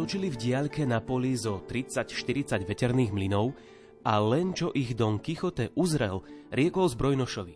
Zočili 0.01 0.33
v 0.33 0.41
diaľke 0.49 0.81
na 0.89 0.97
poli 0.97 1.37
zo 1.37 1.61
30-40 1.61 2.65
veterných 2.65 3.13
mlynov 3.13 3.53
a 4.01 4.17
len 4.17 4.49
čo 4.49 4.73
ich 4.73 4.97
Don 4.97 5.21
Kichote 5.21 5.69
uzrel, 5.77 6.25
riekol 6.49 6.89
zbrojnošovi. 6.89 7.53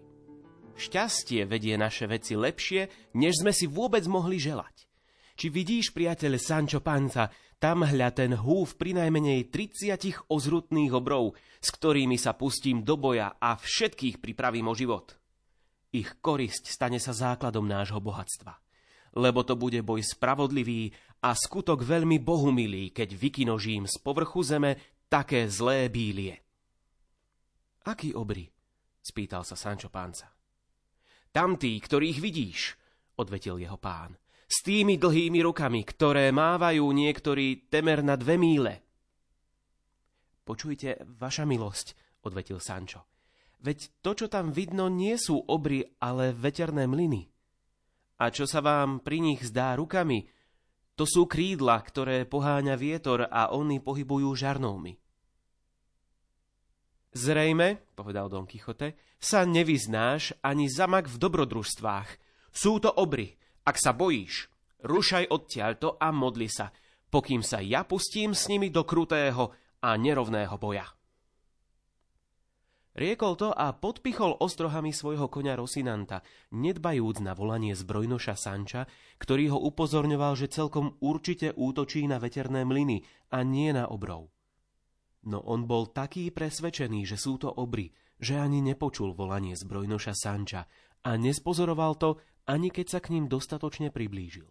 Šťastie 0.77 1.49
vedie 1.49 1.73
naše 1.73 2.05
veci 2.05 2.38
lepšie, 2.38 3.10
než 3.17 3.41
sme 3.41 3.49
si 3.49 3.65
vôbec 3.65 4.05
mohli 4.05 4.38
želať. 4.38 4.86
Či 5.34 5.49
vidíš, 5.49 5.89
priateľ 5.89 6.38
Sancho 6.38 6.86
Panza, 6.86 7.34
tam 7.58 7.81
hľa 7.81 8.13
ten 8.13 8.38
húf 8.38 8.77
pri 8.77 8.93
najmenej 8.93 9.49
30 9.49 10.29
ozrutných 10.29 10.93
obrov, 10.93 11.34
s 11.58 11.73
ktorými 11.73 12.21
sa 12.21 12.38
pustím 12.38 12.86
do 12.86 12.93
boja 12.93 13.41
a 13.41 13.58
všetkých 13.58 14.21
pripravím 14.21 14.69
o 14.69 14.77
život. 14.77 15.17
Ich 15.89 16.21
korisť 16.21 16.69
stane 16.69 17.01
sa 17.01 17.10
základom 17.10 17.65
nášho 17.65 17.97
bohatstva. 17.97 18.53
Lebo 19.17 19.47
to 19.47 19.55
bude 19.55 19.79
boj 19.81 20.03
spravodlivý 20.03 20.91
a 21.21 21.32
skutok 21.32 21.86
veľmi 21.86 22.19
bohumilý, 22.19 22.91
keď 22.91 23.15
vykinožím 23.15 23.88
z 23.88 23.95
povrchu 24.01 24.41
zeme 24.43 24.78
také 25.08 25.47
zlé 25.47 25.88
bílie. 25.88 26.36
Aký 27.86 28.12
obry? 28.17 28.49
spýtal 29.06 29.45
sa 29.45 29.54
Sancho 29.54 29.93
pánca. 29.93 30.34
Tamtí, 31.30 31.78
ktorých 31.78 32.17
vidíš, 32.17 32.60
odvetil 33.21 33.62
jeho 33.62 33.78
pán, 33.78 34.17
s 34.49 34.65
tými 34.65 34.97
dlhými 34.97 35.45
rukami, 35.45 35.86
ktoré 35.86 36.34
mávajú 36.34 36.86
niektorí 36.89 37.69
temer 37.69 38.01
na 38.01 38.17
dve 38.17 38.39
míle. 38.41 38.73
Počujte, 40.45 41.01
vaša 41.06 41.45
milosť, 41.45 41.88
odvetil 42.25 42.58
Sancho. 42.62 43.06
Veď 43.62 43.89
to, 44.06 44.13
čo 44.13 44.28
tam 44.30 44.54
vidno, 44.54 44.89
nie 44.89 45.17
sú 45.17 45.41
obry, 45.49 45.82
ale 45.97 46.34
veterné 46.34 46.86
mlyny. 46.86 47.25
A 48.21 48.30
čo 48.30 48.45
sa 48.45 48.62
vám 48.62 49.01
pri 49.01 49.19
nich 49.19 49.41
zdá 49.41 49.73
rukami, 49.75 50.30
to 50.95 51.03
sú 51.03 51.27
krídla, 51.27 51.75
ktoré 51.84 52.23
poháňa 52.23 52.79
vietor 52.79 53.27
a 53.27 53.51
oni 53.51 53.84
pohybujú 53.84 54.31
žarnovmi. 54.31 54.95
Zrejme, 57.15 57.95
povedal 57.95 58.27
Don 58.27 58.43
Kichote, 58.43 58.99
sa 59.15 59.47
nevyznáš 59.47 60.36
ani 60.43 60.67
zamak 60.67 61.08
v 61.08 61.15
dobrodružstvách. 61.15 62.10
Sú 62.51 62.79
to 62.84 62.91
obry. 62.91 63.36
Ak 63.63 63.79
sa 63.79 63.95
bojíš, 63.95 64.51
rušaj 64.84 65.31
odtiaľto 65.31 65.95
a 65.95 66.12
modli 66.12 66.51
sa, 66.51 66.71
pokým 67.08 67.39
sa 67.39 67.63
ja 67.63 67.88
pustím 67.88 68.36
s 68.36 68.51
nimi 68.51 68.67
do 68.67 68.84
krutého 68.84 69.55
a 69.79 69.95
nerovného 69.95 70.55
boja. 70.60 70.88
Riekol 72.95 73.36
to 73.36 73.51
a 73.51 73.75
podpichol 73.75 74.39
ostrohami 74.39 74.95
svojho 74.95 75.27
konia 75.27 75.60
Rosinanta, 75.60 76.23
nedbajúc 76.55 77.19
na 77.19 77.36
volanie 77.36 77.75
zbrojnoša 77.75 78.39
Sanča, 78.39 78.88
ktorý 79.19 79.51
ho 79.51 79.60
upozorňoval, 79.67 80.39
že 80.39 80.47
celkom 80.47 80.95
určite 81.03 81.51
útočí 81.60 82.08
na 82.08 82.23
veterné 82.23 82.63
mlyny 82.63 83.03
a 83.36 83.43
nie 83.43 83.75
na 83.75 83.91
obrov. 83.91 84.31
No 85.27 85.43
on 85.43 85.67
bol 85.67 85.91
taký 85.91 86.31
presvedčený, 86.31 87.03
že 87.03 87.19
sú 87.19 87.36
to 87.36 87.51
obry, 87.51 87.91
že 88.15 88.39
ani 88.39 88.63
nepočul 88.63 89.12
volanie 89.12 89.60
zbrojnoša 89.60 90.15
Sanča 90.15 90.63
a 91.03 91.19
nespozoroval 91.19 91.99
to, 91.99 92.23
ani 92.47 92.71
keď 92.71 92.95
sa 92.95 92.99
k 93.03 93.12
ním 93.12 93.27
dostatočne 93.27 93.91
priblížil. 93.91 94.47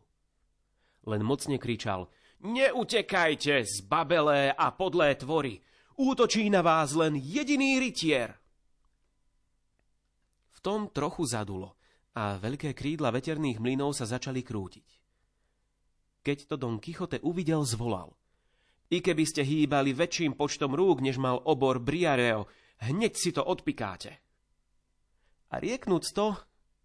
Len 1.09 1.23
mocne 1.25 1.57
kričal 1.57 2.13
Neutekajte, 2.45 3.65
zbabelé 3.65 4.53
a 4.53 4.69
podlé 4.69 5.17
tvory! 5.17 5.65
Útočí 5.95 6.51
na 6.51 6.59
vás 6.59 6.91
len 6.99 7.15
jediný 7.15 7.79
rytier. 7.79 8.35
V 10.51 10.59
tom 10.59 10.91
trochu 10.91 11.23
zadulo 11.23 11.79
a 12.19 12.35
veľké 12.35 12.75
krídla 12.75 13.15
veterných 13.15 13.63
mlynov 13.63 13.95
sa 13.95 14.03
začali 14.03 14.43
krútiť. 14.43 14.89
Keď 16.27 16.39
to 16.51 16.55
Don 16.59 16.83
Kichote 16.83 17.23
uvidel, 17.23 17.63
zvolal. 17.63 18.11
I 18.91 18.99
keby 18.99 19.23
ste 19.23 19.47
hýbali 19.47 19.95
väčším 19.95 20.35
počtom 20.35 20.75
rúk, 20.75 20.99
než 20.99 21.21
mal 21.21 21.39
obor 21.47 21.79
Briareo, 21.79 22.51
hneď 22.83 23.13
si 23.15 23.31
to 23.31 23.47
odpikáte. 23.47 24.19
A 25.55 25.63
rieknúc 25.63 26.11
to 26.11 26.35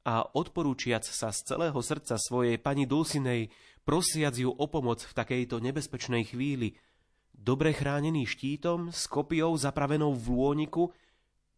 a 0.06 0.22
odporúčiac 0.38 1.02
sa 1.02 1.34
z 1.34 1.50
celého 1.50 1.80
srdca 1.82 2.17
svojej 2.22 2.62
pani 2.62 2.86
Dulcinej, 2.86 3.50
prosiac 3.82 4.38
ju 4.38 4.54
o 4.54 4.65
pomoc 4.69 5.02
v 5.02 5.17
takejto 5.17 5.58
nebezpečnej 5.62 6.30
chvíli, 6.30 6.78
dobre 7.39 7.71
chránený 7.71 8.28
štítom, 8.28 8.91
s 8.91 9.08
kopiou 9.08 9.56
zapravenou 9.56 10.12
v 10.12 10.28
lôniku, 10.36 10.91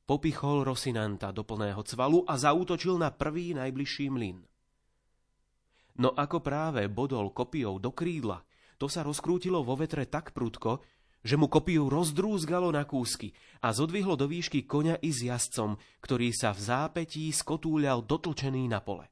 popichol 0.05 0.61
Rosinanta 0.61 1.33
do 1.33 1.41
plného 1.41 1.81
cvalu 1.81 2.21
a 2.29 2.37
zaútočil 2.37 3.01
na 3.01 3.09
prvý 3.09 3.57
najbližší 3.57 4.13
mlyn. 4.13 4.37
No 5.99 6.13
ako 6.13 6.39
práve 6.39 6.87
bodol 6.87 7.33
kopiou 7.33 7.81
do 7.81 7.91
krídla, 7.91 8.45
to 8.79 8.89
sa 8.89 9.05
rozkrútilo 9.05 9.61
vo 9.61 9.77
vetre 9.77 10.07
tak 10.09 10.33
prudko, 10.33 10.81
že 11.21 11.37
mu 11.37 11.45
kopiu 11.45 11.85
rozdrúzgalo 11.85 12.73
na 12.73 12.81
kúsky 12.81 13.29
a 13.61 13.69
zodvihlo 13.69 14.17
do 14.17 14.25
výšky 14.25 14.65
koňa 14.65 15.05
i 15.05 15.13
s 15.13 15.21
jazdcom, 15.21 15.77
ktorý 16.01 16.33
sa 16.33 16.49
v 16.49 16.59
zápetí 16.65 17.29
skotúľal 17.29 18.01
dotlčený 18.01 18.65
na 18.65 18.81
pole. 18.81 19.05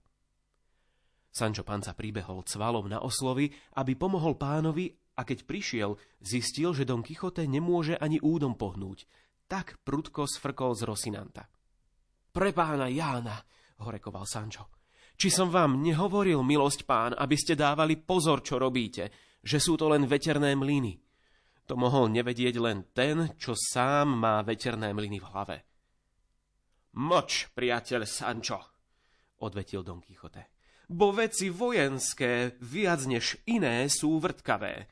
Sancho 1.29 1.61
Panca 1.61 1.93
pribehol 1.93 2.41
cvalom 2.49 2.89
na 2.89 3.05
oslovy, 3.05 3.53
aby 3.77 3.93
pomohol 3.93 4.33
pánovi 4.41 4.89
a 5.19 5.27
keď 5.27 5.43
prišiel, 5.43 5.99
zistil, 6.23 6.71
že 6.71 6.87
Don 6.87 7.03
Kichote 7.03 7.43
nemôže 7.43 7.99
ani 7.99 8.23
údom 8.23 8.55
pohnúť. 8.55 9.03
Tak 9.51 9.83
prudko 9.83 10.23
sfrkol 10.23 10.79
z 10.79 10.87
Rosinanta. 10.87 11.43
Pre 12.31 12.49
pána 12.55 12.87
Jána, 12.87 13.35
horekoval 13.83 14.23
Sancho. 14.23 14.71
Či 15.19 15.27
som 15.27 15.51
vám 15.51 15.83
nehovoril, 15.83 16.39
milosť 16.39 16.87
pán, 16.87 17.11
aby 17.11 17.35
ste 17.35 17.59
dávali 17.59 17.99
pozor, 17.99 18.39
čo 18.39 18.55
robíte, 18.55 19.35
že 19.43 19.59
sú 19.59 19.75
to 19.75 19.91
len 19.91 20.07
veterné 20.07 20.55
mlyny. 20.55 20.95
To 21.67 21.75
mohol 21.75 22.07
nevedieť 22.07 22.55
len 22.55 22.87
ten, 22.95 23.35
čo 23.35 23.51
sám 23.51 24.15
má 24.15 24.39
veterné 24.47 24.95
mlyny 24.95 25.19
v 25.19 25.29
hlave. 25.35 25.57
Moč, 26.97 27.51
priateľ 27.51 28.07
Sancho, 28.07 28.63
odvetil 29.43 29.83
Don 29.83 29.99
Quixote. 29.99 30.55
Bo 30.89 31.13
veci 31.13 31.53
vojenské 31.53 32.57
viac 32.65 33.05
než 33.05 33.37
iné 33.45 33.85
sú 33.85 34.17
vrtkavé. 34.17 34.89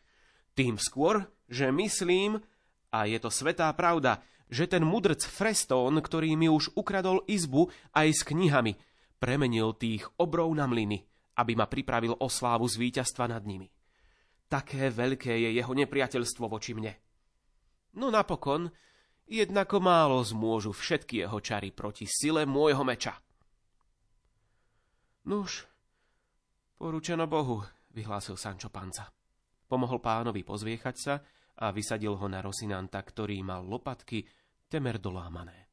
Tým 0.57 0.81
skôr, 0.81 1.21
že 1.45 1.69
myslím, 1.69 2.41
a 2.89 3.05
je 3.05 3.21
to 3.21 3.29
svetá 3.29 3.69
pravda, 3.77 4.25
že 4.49 4.65
ten 4.65 4.81
mudrc 4.81 5.21
Freston, 5.21 5.93
ktorý 6.01 6.33
mi 6.33 6.49
už 6.49 6.73
ukradol 6.73 7.21
izbu 7.29 7.69
aj 7.93 8.07
s 8.09 8.21
knihami, 8.25 8.73
premenil 9.21 9.77
tých 9.77 10.09
obrov 10.17 10.49
na 10.57 10.65
mlyny, 10.65 11.05
aby 11.37 11.53
ma 11.53 11.69
pripravil 11.69 12.17
o 12.17 12.27
slávu 12.31 12.65
z 12.65 12.81
víťazstva 12.81 13.29
nad 13.29 13.43
nimi. 13.45 13.69
Také 14.47 14.87
veľké 14.89 15.35
je 15.35 15.49
jeho 15.59 15.73
nepriateľstvo 15.75 16.47
voči 16.47 16.71
mne. 16.71 16.95
No 17.99 18.07
napokon, 18.07 18.71
jednako 19.27 19.83
málo 19.83 20.23
zmôžu 20.23 20.71
všetky 20.71 21.27
jeho 21.27 21.37
čary 21.43 21.75
proti 21.75 22.07
sile 22.07 22.47
môjho 22.47 22.81
meča. 22.87 23.19
Nuž, 25.27 25.67
poručeno 26.79 27.27
Bohu, 27.27 27.59
vyhlásil 27.91 28.39
Sancho 28.39 28.71
Panza. 28.71 29.16
Pomohol 29.67 29.99
pánovi 29.99 30.47
pozviechať 30.47 30.95
sa 30.95 31.19
a 31.59 31.75
vysadil 31.75 32.15
ho 32.15 32.27
na 32.31 32.39
Rosinanta, 32.39 33.03
ktorý 33.03 33.43
mal 33.43 33.67
lopatky 33.67 34.23
temer 34.71 34.97
dolámané. 34.97 35.66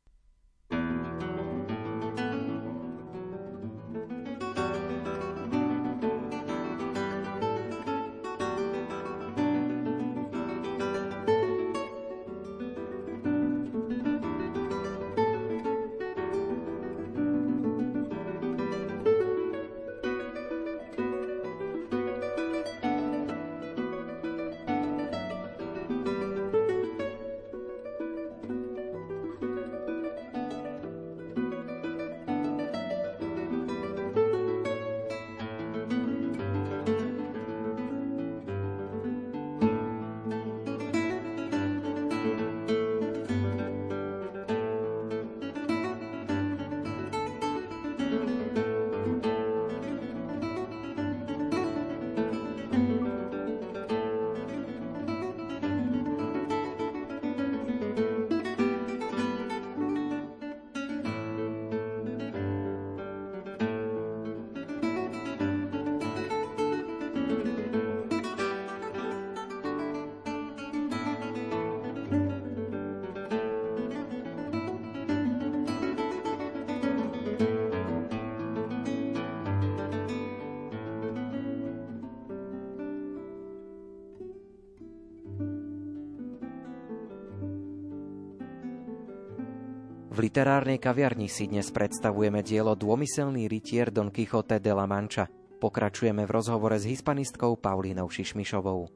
V 90.15 90.23
literárnej 90.23 90.79
kaviarni 90.79 91.27
si 91.27 91.51
dnes 91.51 91.75
predstavujeme 91.75 92.39
dielo 92.47 92.79
Dômyselný 92.79 93.51
rytier 93.51 93.91
Don 93.91 94.15
Quixote 94.15 94.63
de 94.63 94.71
la 94.71 94.87
Mancha. 94.87 95.27
Pokračujeme 95.59 96.23
v 96.23 96.31
rozhovore 96.31 96.79
s 96.79 96.87
hispanistkou 96.87 97.59
Paulínou 97.59 98.07
Šišmišovou. 98.07 98.87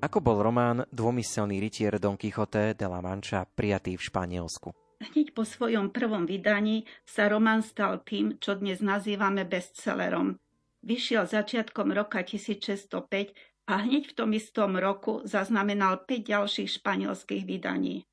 Ako 0.00 0.18
bol 0.24 0.40
román 0.40 0.88
Dômyselný 0.88 1.60
rytier 1.60 2.00
Don 2.00 2.16
Quixote 2.16 2.72
de 2.72 2.86
la 2.88 3.04
Mancha 3.04 3.44
prijatý 3.44 4.00
v 4.00 4.08
Španielsku? 4.08 4.72
Hneď 5.04 5.36
po 5.36 5.44
svojom 5.44 5.92
prvom 5.92 6.24
vydaní 6.24 6.88
sa 7.04 7.28
román 7.28 7.60
stal 7.60 8.00
tým, 8.00 8.40
čo 8.40 8.56
dnes 8.56 8.80
nazývame 8.80 9.44
bestsellerom. 9.44 10.40
Vyšiel 10.80 11.28
začiatkom 11.28 11.92
roka 11.92 12.24
1605 12.24 13.36
a 13.68 13.84
hneď 13.84 14.08
v 14.08 14.12
tom 14.16 14.32
istom 14.32 14.80
roku 14.80 15.20
zaznamenal 15.28 16.08
5 16.08 16.24
ďalších 16.24 16.80
španielských 16.80 17.44
vydaní. 17.44 18.08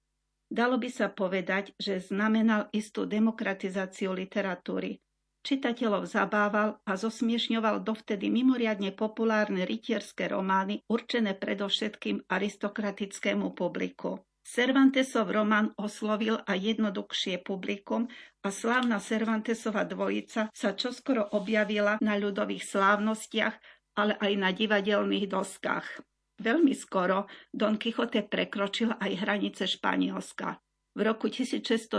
Dalo 0.53 0.77
by 0.77 0.89
sa 0.93 1.09
povedať, 1.09 1.73
že 1.81 1.97
znamenal 1.97 2.69
istú 2.69 3.09
demokratizáciu 3.09 4.13
literatúry. 4.13 5.01
Čitateľov 5.41 6.05
zabával 6.05 6.77
a 6.85 6.93
zosmiešňoval 6.93 7.81
dovtedy 7.81 8.29
mimoriadne 8.29 8.93
populárne 8.93 9.65
rytierské 9.65 10.29
romány 10.29 10.85
určené 10.85 11.33
predovšetkým 11.33 12.29
aristokratickému 12.29 13.49
publiku. 13.57 14.21
Cervantesov 14.45 15.33
román 15.33 15.73
oslovil 15.73 16.37
aj 16.45 16.77
jednoduchšie 16.77 17.41
publikum 17.41 18.05
a 18.45 18.53
slávna 18.53 19.01
Cervantesova 19.01 19.89
dvojica 19.89 20.53
sa 20.53 20.69
čoskoro 20.77 21.33
objavila 21.33 21.97
na 21.97 22.13
ľudových 22.13 22.61
slávnostiach, 22.61 23.55
ale 23.97 24.13
aj 24.21 24.31
na 24.37 24.53
divadelných 24.53 25.33
doskách. 25.33 26.12
Veľmi 26.43 26.75
skoro 26.75 27.31
Don 27.55 27.79
Quixote 27.79 28.27
prekročil 28.27 28.91
aj 28.99 29.11
hranice 29.23 29.63
Španielska. 29.63 30.59
V 30.93 30.99
roku 31.01 31.31
1612 31.31 31.89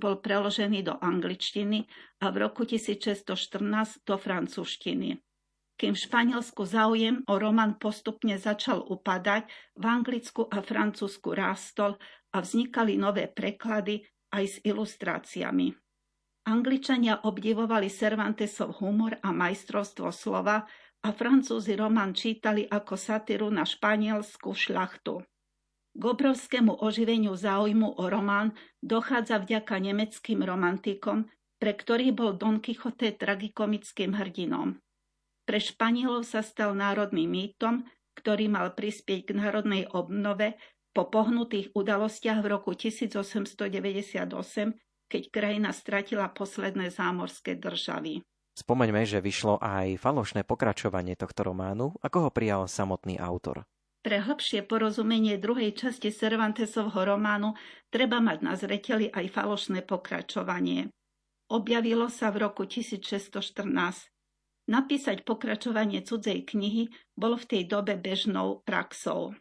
bol 0.00 0.18
preložený 0.18 0.88
do 0.88 0.96
angličtiny 0.96 1.86
a 2.24 2.32
v 2.32 2.36
roku 2.48 2.64
1614 2.64 4.02
do 4.02 4.16
francúzštiny. 4.16 5.20
Kým 5.74 5.92
v 5.94 6.00
Španielsku 6.00 6.64
záujem 6.64 7.22
o 7.28 7.34
román 7.36 7.76
postupne 7.76 8.40
začal 8.40 8.82
upadať, 8.82 9.46
v 9.76 9.84
Anglicku 9.84 10.48
a 10.48 10.64
Francúzsku 10.64 11.34
rástol 11.34 12.00
a 12.32 12.40
vznikali 12.40 12.96
nové 12.96 13.28
preklady 13.30 14.02
aj 14.32 14.44
s 14.48 14.56
ilustráciami. 14.64 15.74
Angličania 16.44 17.24
obdivovali 17.26 17.88
Cervantesov 17.90 18.82
humor 18.82 19.18
a 19.22 19.30
majstrovstvo 19.30 20.10
slova, 20.10 20.66
a 21.04 21.12
Francúzi 21.12 21.76
román 21.76 22.16
čítali 22.16 22.64
ako 22.64 22.96
satyru 22.96 23.52
na 23.52 23.68
španielskú 23.68 24.56
šľachtu. 24.56 25.20
K 25.94 26.02
obrovskému 26.02 26.80
oživeniu 26.80 27.36
záujmu 27.36 28.00
o 28.00 28.04
román 28.08 28.56
dochádza 28.80 29.38
vďaka 29.44 29.78
nemeckým 29.78 30.42
romantikom, 30.42 31.28
pre 31.60 31.76
ktorých 31.76 32.16
bol 32.16 32.34
Don 32.34 32.58
Quixote 32.58 33.14
tragikomickým 33.14 34.16
hrdinom. 34.16 34.80
Pre 35.44 35.58
Španielov 35.60 36.24
sa 36.24 36.40
stal 36.40 36.72
národným 36.72 37.28
mýtom, 37.30 37.84
ktorý 38.16 38.48
mal 38.48 38.72
prispieť 38.72 39.30
k 39.30 39.36
národnej 39.38 39.84
obnove 39.92 40.56
po 40.96 41.06
pohnutých 41.12 41.76
udalostiach 41.76 42.40
v 42.40 42.46
roku 42.48 42.72
1898, 42.72 44.24
keď 45.04 45.22
krajina 45.30 45.70
stratila 45.70 46.32
posledné 46.32 46.88
zámorské 46.90 47.60
državy. 47.60 48.24
Spomeňme, 48.54 49.02
že 49.02 49.18
vyšlo 49.18 49.58
aj 49.58 49.98
falošné 49.98 50.46
pokračovanie 50.46 51.18
tohto 51.18 51.42
románu, 51.42 51.98
ako 51.98 52.18
ho 52.26 52.30
prijal 52.30 52.70
samotný 52.70 53.18
autor. 53.18 53.66
Pre 54.04 54.20
hlbšie 54.20 54.62
porozumenie 54.68 55.40
druhej 55.40 55.74
časti 55.74 56.14
Cervantesovho 56.14 57.02
románu 57.02 57.56
treba 57.90 58.22
mať 58.22 58.38
na 58.46 58.52
zreteli 58.54 59.10
aj 59.10 59.26
falošné 59.32 59.82
pokračovanie. 59.82 60.92
Objavilo 61.50 62.06
sa 62.12 62.30
v 62.30 62.46
roku 62.46 62.68
1614. 62.68 64.14
Napísať 64.64 65.24
pokračovanie 65.28 66.04
cudzej 66.04 66.44
knihy 66.46 66.88
bolo 67.16 67.36
v 67.36 67.48
tej 67.48 67.62
dobe 67.68 67.96
bežnou 68.00 68.64
praxou. 68.64 69.36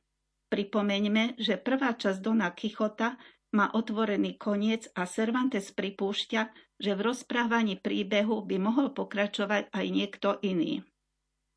Pripomeňme, 0.52 1.40
že 1.40 1.58
prvá 1.58 1.96
časť 1.96 2.20
Dona 2.22 2.52
Kichota 2.54 3.18
má 3.54 3.70
otvorený 3.72 4.36
koniec 4.42 4.90
a 4.98 5.06
Cervantes 5.06 5.70
pripúšťa, 5.72 6.42
že 6.82 6.92
v 6.98 7.02
rozprávaní 7.14 7.80
príbehu 7.80 8.44
by 8.44 8.58
mohol 8.60 8.92
pokračovať 8.92 9.70
aj 9.72 9.86
niekto 9.88 10.42
iný. 10.42 10.82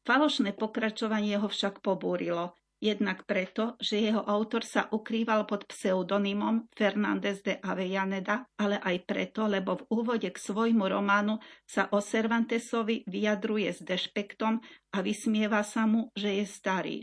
Falošné 0.07 0.55
pokračovanie 0.55 1.35
ho 1.41 1.51
však 1.51 1.83
pobúrilo, 1.83 2.55
jednak 2.79 3.27
preto, 3.27 3.75
že 3.83 3.99
jeho 3.99 4.23
autor 4.23 4.63
sa 4.63 4.87
ukrýval 4.93 5.49
pod 5.51 5.67
pseudonymom 5.67 6.71
Fernández 6.77 7.43
de 7.43 7.59
Avellaneda, 7.59 8.47
ale 8.61 8.79
aj 8.79 9.03
preto, 9.03 9.51
lebo 9.51 9.81
v 9.81 9.87
úvode 9.91 10.29
k 10.31 10.39
svojmu 10.39 10.87
románu 10.87 11.43
sa 11.67 11.91
o 11.91 11.99
Cervantesovi 11.99 13.09
vyjadruje 13.09 13.73
s 13.73 13.81
dešpektom 13.83 14.61
a 14.95 14.99
vysmieva 15.03 15.65
sa 15.67 15.89
mu, 15.89 16.13
že 16.15 16.39
je 16.39 16.47
starý. 16.47 16.97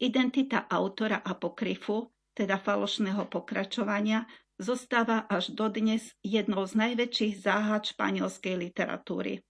Identita 0.00 0.64
autora 0.70 1.20
apokryfu, 1.20 2.13
teda 2.34 2.58
falošného 2.58 3.30
pokračovania, 3.30 4.26
zostáva 4.58 5.26
až 5.26 5.50
dodnes 5.54 6.14
jednou 6.22 6.66
z 6.66 6.74
najväčších 6.78 7.34
záhad 7.42 7.86
španielskej 7.90 8.54
literatúry. 8.54 9.42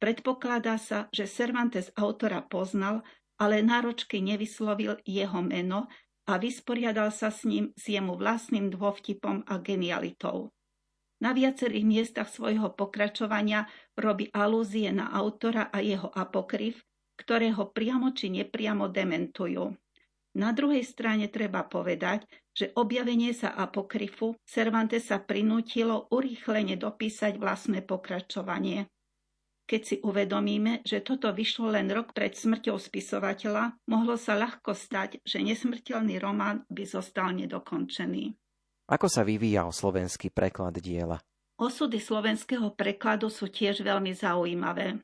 Predpokladá 0.00 0.80
sa, 0.80 1.06
že 1.12 1.28
Cervantes 1.28 1.92
autora 1.94 2.40
poznal, 2.40 3.04
ale 3.36 3.60
náročky 3.60 4.24
nevyslovil 4.24 4.96
jeho 5.04 5.44
meno 5.44 5.86
a 6.24 6.40
vysporiadal 6.40 7.12
sa 7.12 7.28
s 7.28 7.44
ním 7.44 7.74
s 7.76 7.90
jemu 7.90 8.16
vlastným 8.16 8.72
dôvtipom 8.72 9.44
a 9.44 9.60
genialitou. 9.60 10.50
Na 11.20 11.36
viacerých 11.36 11.84
miestach 11.84 12.32
svojho 12.32 12.72
pokračovania 12.72 13.68
robí 13.92 14.32
alúzie 14.32 14.88
na 14.88 15.12
autora 15.12 15.68
a 15.68 15.84
jeho 15.84 16.08
apokryf, 16.08 16.80
ktoré 17.20 17.52
ho 17.52 17.68
priamo 17.68 18.16
či 18.16 18.32
nepriamo 18.32 18.88
dementujú. 18.88 19.76
Na 20.38 20.54
druhej 20.54 20.86
strane 20.86 21.26
treba 21.26 21.66
povedať, 21.66 22.22
že 22.54 22.70
objavenie 22.78 23.34
sa 23.34 23.50
apokryfu 23.50 24.38
Cervantes 24.46 25.10
sa 25.10 25.18
prinútilo 25.18 26.06
urýchlene 26.14 26.78
dopísať 26.78 27.34
vlastné 27.34 27.82
pokračovanie. 27.82 28.86
Keď 29.66 29.82
si 29.86 29.96
uvedomíme, 30.02 30.82
že 30.82 31.02
toto 31.02 31.30
vyšlo 31.30 31.74
len 31.74 31.86
rok 31.90 32.10
pred 32.10 32.34
smrťou 32.34 32.74
spisovateľa, 32.74 33.78
mohlo 33.86 34.18
sa 34.18 34.34
ľahko 34.34 34.74
stať, 34.74 35.22
že 35.22 35.38
nesmrteľný 35.42 36.18
román 36.18 36.66
by 36.66 36.82
zostal 36.86 37.30
nedokončený. 37.34 38.34
Ako 38.90 39.06
sa 39.06 39.22
vyvíjal 39.22 39.70
slovenský 39.70 40.34
preklad 40.34 40.74
diela? 40.82 41.22
Osudy 41.54 42.02
slovenského 42.02 42.74
prekladu 42.74 43.30
sú 43.30 43.46
tiež 43.46 43.86
veľmi 43.86 44.10
zaujímavé. 44.10 44.98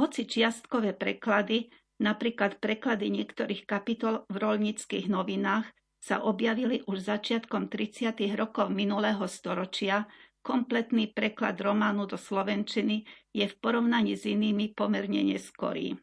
Hoci 0.00 0.24
čiastkové 0.24 0.96
preklady, 0.96 1.68
napríklad 2.00 2.58
preklady 2.58 3.12
niektorých 3.12 3.68
kapitol 3.68 4.24
v 4.32 4.36
rolnických 4.40 5.06
novinách, 5.06 5.68
sa 6.00 6.24
objavili 6.24 6.80
už 6.88 7.04
začiatkom 7.04 7.68
30. 7.68 8.16
rokov 8.32 8.72
minulého 8.72 9.20
storočia, 9.28 10.08
kompletný 10.40 11.12
preklad 11.12 11.60
románu 11.60 12.08
do 12.08 12.16
slovenčiny 12.16 13.04
je 13.36 13.44
v 13.44 13.54
porovnaní 13.60 14.16
s 14.16 14.24
inými 14.24 14.72
pomerne 14.72 15.20
neskorý. 15.20 16.00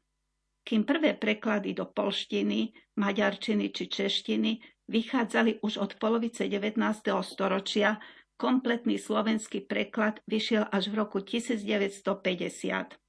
Kým 0.62 0.86
prvé 0.86 1.17
preklady 1.17 1.73
do 1.73 1.89
polštiny, 1.89 2.77
maďarčiny 3.01 3.73
či 3.73 3.89
češtiny 3.89 4.62
vychádzali 4.86 5.65
už 5.65 5.81
od 5.81 5.97
polovice 5.97 6.45
19. 6.45 6.77
storočia, 7.25 7.97
kompletný 8.38 9.01
slovenský 9.01 9.65
preklad 9.65 10.21
vyšiel 10.29 10.69
až 10.69 10.93
v 10.93 10.95
roku 11.01 11.25
1950. 11.25 13.07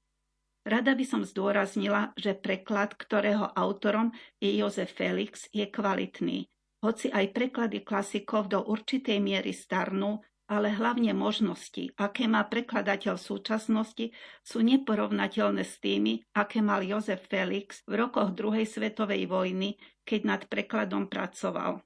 Rada 0.68 0.92
by 0.92 1.04
som 1.08 1.24
zdôraznila, 1.24 2.12
že 2.12 2.36
preklad, 2.36 2.92
ktorého 2.92 3.56
autorom 3.56 4.12
je 4.36 4.52
Jozef 4.52 4.92
Felix, 4.92 5.48
je 5.48 5.64
kvalitný. 5.64 6.44
Hoci 6.84 7.08
aj 7.08 7.32
preklady 7.32 7.80
klasikov 7.80 8.52
do 8.52 8.60
určitej 8.60 9.16
miery 9.16 9.56
starnú, 9.56 10.20
ale 10.44 10.68
hlavne 10.68 11.16
možnosti, 11.16 11.88
aké 11.96 12.28
má 12.28 12.44
prekladateľ 12.44 13.16
v 13.16 13.28
súčasnosti, 13.32 14.06
sú 14.44 14.60
neporovnateľné 14.60 15.64
s 15.64 15.80
tými, 15.80 16.20
aké 16.36 16.60
mal 16.60 16.84
Jozef 16.84 17.24
Felix 17.32 17.80
v 17.88 18.04
rokoch 18.04 18.36
druhej 18.36 18.68
svetovej 18.68 19.24
vojny, 19.24 19.80
keď 20.04 20.20
nad 20.28 20.42
prekladom 20.52 21.08
pracoval. 21.08 21.80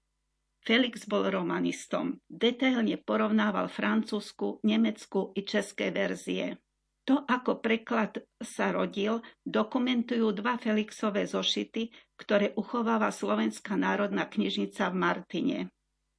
Felix 0.63 1.07
bol 1.07 1.31
romanistom. 1.31 2.19
Detailne 2.27 2.99
porovnával 2.99 3.71
francúzsku, 3.71 4.59
nemeckú 4.67 5.31
i 5.39 5.47
české 5.47 5.95
verzie. 5.95 6.59
To, 7.11 7.27
ako 7.27 7.59
preklad 7.59 8.23
sa 8.39 8.71
rodil, 8.71 9.19
dokumentujú 9.43 10.39
dva 10.39 10.55
Felixové 10.55 11.27
zošity, 11.27 11.91
ktoré 12.15 12.55
uchováva 12.55 13.11
Slovenská 13.11 13.75
národná 13.75 14.31
knižnica 14.31 14.87
v 14.87 14.95
Martine. 14.95 15.59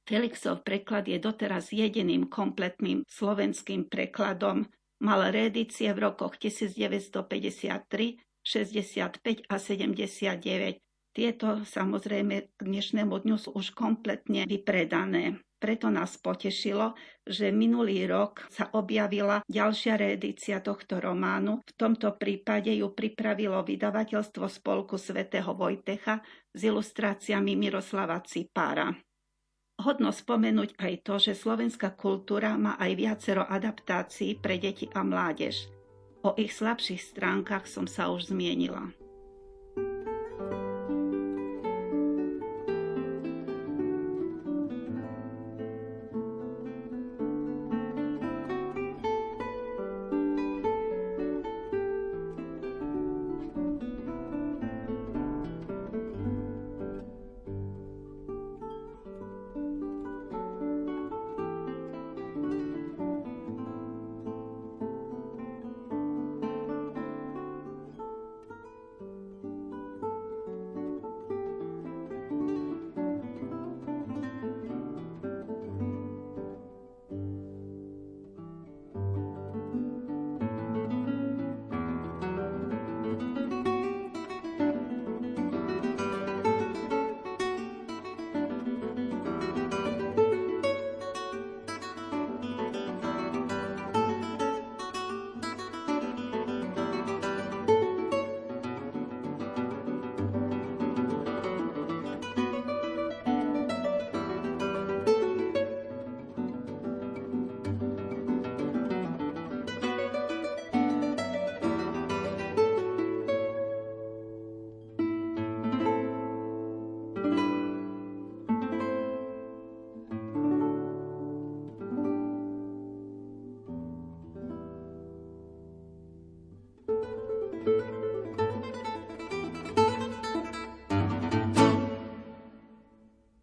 Felixov 0.04 0.60
preklad 0.60 1.08
je 1.08 1.16
doteraz 1.16 1.72
jediným 1.72 2.28
kompletným 2.28 3.08
slovenským 3.08 3.88
prekladom. 3.88 4.68
Mal 5.00 5.32
reedície 5.32 5.88
v 5.96 6.04
rokoch 6.04 6.36
1953, 6.36 8.20
65 8.44 9.48
a 9.48 9.56
79. 9.56 10.84
Tieto 11.14 11.64
samozrejme 11.64 12.52
k 12.52 12.60
dnešnému 12.60 13.14
dňu 13.24 13.36
sú 13.40 13.56
už 13.56 13.72
kompletne 13.72 14.44
vypredané. 14.44 15.40
Preto 15.64 15.88
nás 15.88 16.20
potešilo, 16.20 16.92
že 17.24 17.48
minulý 17.48 18.04
rok 18.04 18.44
sa 18.52 18.68
objavila 18.76 19.40
ďalšia 19.48 19.96
reedícia 19.96 20.60
tohto 20.60 21.00
románu. 21.00 21.64
V 21.64 21.72
tomto 21.72 22.20
prípade 22.20 22.68
ju 22.68 22.92
pripravilo 22.92 23.64
vydavateľstvo 23.64 24.44
Spolku 24.44 25.00
svätého 25.00 25.56
Vojtecha 25.56 26.20
s 26.52 26.60
ilustráciami 26.68 27.56
Miroslava 27.56 28.20
Cipára. 28.20 28.92
Hodno 29.80 30.12
spomenúť 30.12 30.76
aj 30.76 30.92
to, 31.00 31.14
že 31.16 31.32
slovenská 31.32 31.96
kultúra 31.96 32.60
má 32.60 32.76
aj 32.76 32.92
viacero 33.00 33.48
adaptácií 33.48 34.36
pre 34.36 34.60
deti 34.60 34.92
a 34.92 35.00
mládež. 35.00 35.72
O 36.28 36.36
ich 36.36 36.52
slabších 36.52 37.00
stránkach 37.00 37.64
som 37.64 37.88
sa 37.88 38.12
už 38.12 38.36
zmienila. 38.36 38.92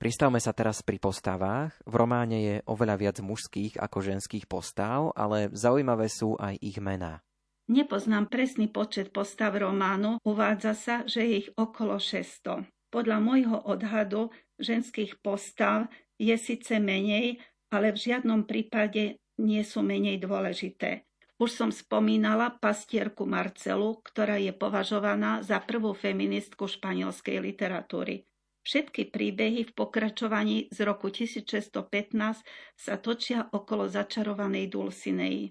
Pristavme 0.01 0.41
sa 0.41 0.49
teraz 0.49 0.81
pri 0.81 0.97
postavách. 0.97 1.77
V 1.85 1.93
románe 1.93 2.37
je 2.41 2.55
oveľa 2.65 2.95
viac 2.97 3.17
mužských 3.21 3.77
ako 3.77 4.01
ženských 4.01 4.49
postav, 4.49 5.13
ale 5.13 5.53
zaujímavé 5.53 6.09
sú 6.09 6.33
aj 6.41 6.57
ich 6.57 6.81
mená. 6.81 7.21
Nepoznám 7.69 8.25
presný 8.25 8.65
počet 8.65 9.13
postav 9.13 9.53
románu, 9.53 10.17
uvádza 10.25 10.73
sa, 10.73 10.95
že 11.05 11.21
je 11.21 11.33
ich 11.45 11.49
okolo 11.53 12.01
600. 12.01 12.65
Podľa 12.89 13.17
môjho 13.21 13.61
odhadu 13.61 14.33
ženských 14.57 15.21
postav 15.21 15.85
je 16.17 16.33
síce 16.33 16.81
menej, 16.81 17.37
ale 17.69 17.93
v 17.93 18.01
žiadnom 18.01 18.49
prípade 18.49 19.21
nie 19.37 19.61
sú 19.61 19.85
menej 19.85 20.17
dôležité. 20.17 21.05
Už 21.37 21.53
som 21.53 21.69
spomínala 21.69 22.57
pastierku 22.57 23.29
Marcelu, 23.29 24.01
ktorá 24.01 24.41
je 24.41 24.49
považovaná 24.49 25.45
za 25.45 25.61
prvú 25.61 25.93
feministku 25.93 26.65
španielskej 26.65 27.37
literatúry. 27.37 28.25
Všetky 28.61 29.09
príbehy 29.09 29.65
v 29.67 29.71
pokračovaní 29.73 30.69
z 30.69 30.85
roku 30.85 31.09
1615 31.09 32.45
sa 32.77 32.93
točia 33.01 33.49
okolo 33.49 33.89
začarovanej 33.89 34.69
Dulcinei. 34.69 35.49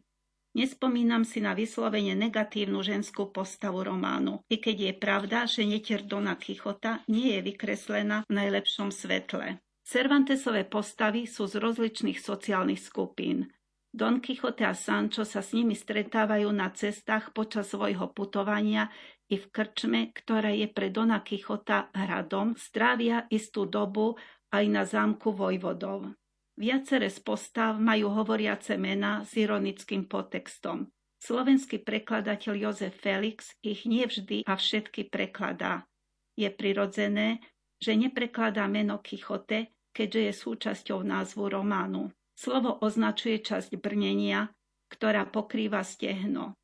Nespomínam 0.50 1.22
si 1.22 1.38
na 1.38 1.54
vyslovene 1.54 2.18
negatívnu 2.18 2.82
ženskú 2.82 3.30
postavu 3.30 3.86
románu, 3.86 4.42
i 4.50 4.58
keď 4.58 4.76
je 4.90 4.92
pravda, 4.98 5.38
že 5.46 5.62
netier 5.62 6.02
Dona 6.02 6.34
Kichota 6.34 7.06
nie 7.06 7.38
je 7.38 7.54
vykreslená 7.54 8.26
v 8.26 8.32
najlepšom 8.34 8.90
svetle. 8.90 9.62
Cervantesové 9.86 10.66
postavy 10.66 11.30
sú 11.30 11.46
z 11.46 11.58
rozličných 11.58 12.18
sociálnych 12.18 12.82
skupín. 12.82 13.50
Don 13.90 14.22
Quixote 14.22 14.62
a 14.62 14.74
Sancho 14.74 15.26
sa 15.26 15.42
s 15.42 15.50
nimi 15.50 15.74
stretávajú 15.74 16.46
na 16.54 16.70
cestách 16.70 17.34
počas 17.34 17.74
svojho 17.74 18.06
putovania 18.14 18.86
i 19.30 19.38
v 19.38 19.46
krčme, 19.46 20.10
ktorá 20.10 20.50
je 20.50 20.66
pre 20.66 20.90
Dona 20.90 21.22
Quixota 21.22 21.88
hradom, 21.94 22.58
strávia 22.58 23.30
istú 23.30 23.64
dobu 23.64 24.18
aj 24.50 24.64
na 24.66 24.82
zámku 24.82 25.30
Vojvodov. 25.30 26.10
Viacere 26.58 27.08
z 27.08 27.22
postav 27.22 27.78
majú 27.78 28.12
hovoriace 28.12 28.76
mená 28.76 29.24
s 29.24 29.38
ironickým 29.38 30.04
potextom. 30.10 30.90
Slovenský 31.16 31.80
prekladateľ 31.80 32.68
Jozef 32.68 33.00
Felix 33.00 33.56
ich 33.64 33.88
nevždy 33.88 34.44
a 34.44 34.58
všetky 34.58 35.08
prekladá. 35.08 35.88
Je 36.36 36.48
prirodzené, 36.52 37.40
že 37.80 37.96
neprekladá 37.96 38.68
meno 38.68 39.00
Kichote, 39.00 39.72
keďže 39.96 40.20
je 40.20 40.32
súčasťou 40.36 41.00
názvu 41.00 41.48
románu. 41.48 42.12
Slovo 42.36 42.76
označuje 42.80 43.40
časť 43.40 43.80
brnenia, 43.80 44.52
ktorá 44.92 45.28
pokrýva 45.28 45.80
stehno. 45.84 46.59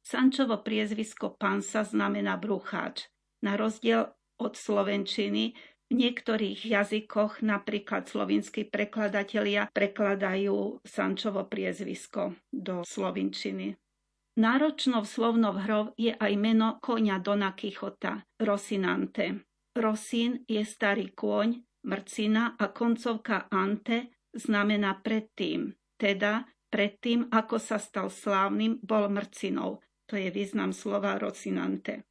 Sančovo 0.00 0.58
priezvisko 0.60 1.36
Pansa 1.36 1.84
znamená 1.84 2.36
brucháč. 2.36 3.08
Na 3.44 3.56
rozdiel 3.56 4.10
od 4.40 4.56
slovenčiny 4.56 5.54
v 5.90 5.92
niektorých 5.92 6.66
jazykoch, 6.66 7.42
napríklad 7.42 8.06
slovinskí 8.06 8.68
prekladatelia, 8.68 9.68
prekladajú 9.74 10.80
Sančovo 10.86 11.44
priezvisko 11.46 12.38
do 12.48 12.86
slovinčiny. 12.86 13.74
Náročnou 14.38 15.02
slovnou 15.04 15.58
hrou 15.66 15.92
je 15.98 16.14
aj 16.14 16.32
meno 16.38 16.78
konia 16.78 17.18
Dona 17.18 17.52
Kichota, 17.52 18.22
Rosinante. 18.38 19.42
Rosin 19.74 20.46
je 20.46 20.62
starý 20.62 21.12
kôň, 21.12 21.60
mrcina 21.84 22.54
a 22.56 22.70
koncovka 22.70 23.50
ante 23.50 24.14
znamená 24.30 25.02
predtým, 25.02 25.74
teda 25.98 26.46
predtým, 26.70 27.26
ako 27.34 27.58
sa 27.58 27.82
stal 27.82 28.08
slávnym, 28.08 28.78
bol 28.80 29.10
mrcinou. 29.10 29.82
To 30.10 30.18
je 30.18 30.26
význam 30.34 30.74
slova 30.74 31.14
Rosinante. 31.22 32.02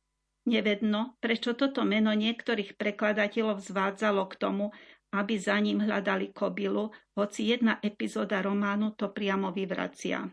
Nevedno, 0.47 1.19
prečo 1.19 1.51
toto 1.51 1.83
meno 1.83 2.15
niektorých 2.15 2.79
prekladateľov 2.79 3.59
zvádzalo 3.59 4.23
k 4.31 4.35
tomu, 4.39 4.65
aby 5.11 5.35
za 5.35 5.59
ním 5.59 5.83
hľadali 5.83 6.31
kobilu, 6.31 6.95
hoci 7.19 7.51
jedna 7.51 7.77
epizóda 7.83 8.39
románu 8.39 8.95
to 8.95 9.11
priamo 9.11 9.51
vyvracia. 9.51 10.31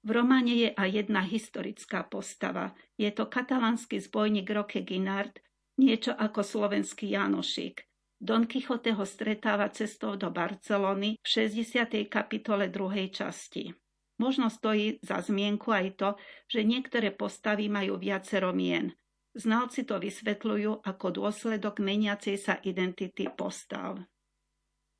V 0.00 0.10
románe 0.10 0.56
je 0.56 0.68
aj 0.72 0.88
jedna 1.04 1.22
historická 1.22 2.08
postava. 2.08 2.72
Je 2.96 3.12
to 3.12 3.28
katalánsky 3.28 4.00
zbojník 4.00 4.48
Roque 4.50 4.80
Guinard, 4.82 5.38
niečo 5.78 6.16
ako 6.16 6.40
slovenský 6.42 7.12
Janošik. 7.12 7.84
Don 8.20 8.44
Quixote 8.44 8.92
ho 8.92 9.04
stretáva 9.04 9.68
cestou 9.72 10.16
do 10.16 10.28
Barcelony 10.28 11.16
v 11.20 11.26
60. 11.28 12.10
kapitole 12.10 12.68
druhej 12.68 13.08
časti. 13.12 13.72
Možno 14.20 14.52
stojí 14.52 15.00
za 15.00 15.24
zmienku 15.24 15.72
aj 15.72 15.86
to, 15.96 16.08
že 16.44 16.60
niektoré 16.60 17.08
postavy 17.08 17.72
majú 17.72 17.96
viacero 17.96 18.52
mien. 18.52 18.92
Znalci 19.32 19.88
to 19.88 19.96
vysvetľujú 19.96 20.84
ako 20.84 21.06
dôsledok 21.08 21.80
meniacej 21.80 22.36
sa 22.36 22.60
identity 22.60 23.32
postav. 23.32 23.96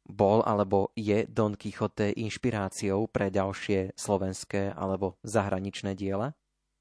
Bol 0.08 0.40
alebo 0.42 0.96
je 0.96 1.28
Don 1.28 1.52
Quixote 1.52 2.16
inšpiráciou 2.16 3.12
pre 3.12 3.28
ďalšie 3.28 3.92
slovenské 3.92 4.72
alebo 4.72 5.20
zahraničné 5.22 5.92
diela? 5.92 6.32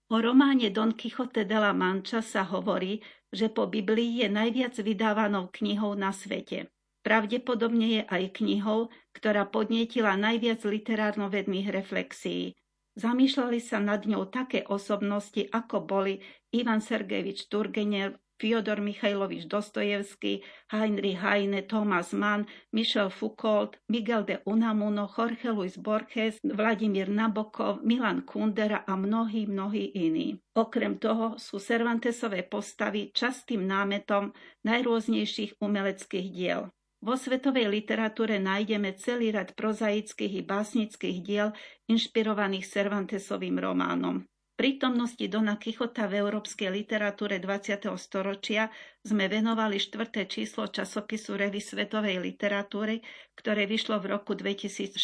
O 0.10 0.18
románe 0.18 0.72
Don 0.72 0.96
Quixote 0.96 1.44
de 1.44 1.58
la 1.60 1.76
Mancha 1.76 2.24
sa 2.24 2.48
hovorí, 2.48 3.04
že 3.30 3.52
po 3.52 3.68
Biblii 3.70 4.26
je 4.26 4.28
najviac 4.32 4.74
vydávanou 4.80 5.52
knihou 5.54 5.94
na 5.94 6.10
svete. 6.10 6.72
Pravdepodobne 7.02 7.88
je 8.00 8.02
aj 8.06 8.24
knihou, 8.44 8.92
ktorá 9.16 9.48
podnietila 9.48 10.20
najviac 10.20 10.64
literárno-vedných 10.64 11.68
reflexií, 11.72 12.60
Zamýšľali 13.00 13.64
sa 13.64 13.80
nad 13.80 14.04
ňou 14.04 14.28
také 14.28 14.68
osobnosti, 14.68 15.48
ako 15.56 15.88
boli 15.88 16.20
Ivan 16.52 16.84
Sergejevič 16.84 17.48
Turgenev, 17.48 18.20
Fyodor 18.40 18.84
Michajlovič 18.84 19.52
Dostojevský, 19.52 20.44
Heinrich 20.72 21.20
Heine, 21.20 21.64
Thomas 21.64 22.12
Mann, 22.12 22.48
Michel 22.76 23.12
Foucault, 23.12 23.80
Miguel 23.88 24.24
de 24.24 24.44
Unamuno, 24.48 25.08
Jorge 25.08 25.52
Luis 25.52 25.76
Borges, 25.80 26.40
Vladimír 26.44 27.08
Nabokov, 27.08 27.84
Milan 27.84 28.24
Kundera 28.24 28.84
a 28.88 28.96
mnohí, 28.96 29.48
mnohí 29.48 29.92
iní. 29.96 30.40
Okrem 30.56 31.00
toho 31.00 31.40
sú 31.40 31.60
Cervantesové 31.60 32.48
postavy 32.48 33.12
častým 33.16 33.64
námetom 33.68 34.32
najrôznejších 34.64 35.60
umeleckých 35.60 36.28
diel. 36.32 36.72
Vo 37.00 37.16
svetovej 37.16 37.72
literatúre 37.72 38.44
nájdeme 38.44 38.92
celý 39.00 39.32
rad 39.32 39.56
prozaických 39.56 40.40
i 40.40 40.44
básnických 40.44 41.18
diel 41.24 41.50
inšpirovaných 41.88 42.68
Cervantesovým 42.68 43.56
románom. 43.56 44.28
Prítomnosti 44.60 45.24
Dona 45.32 45.56
Kichota 45.56 46.12
v 46.12 46.20
európskej 46.20 46.68
literatúre 46.68 47.40
20. 47.40 47.96
storočia 47.96 48.68
sme 49.00 49.32
venovali 49.32 49.80
štvrté 49.80 50.28
číslo 50.28 50.68
časopisu 50.68 51.40
Revy 51.40 51.64
svetovej 51.64 52.20
literatúry, 52.20 53.00
ktoré 53.40 53.64
vyšlo 53.64 54.04
v 54.04 54.20
roku 54.20 54.36
2016. 54.36 55.00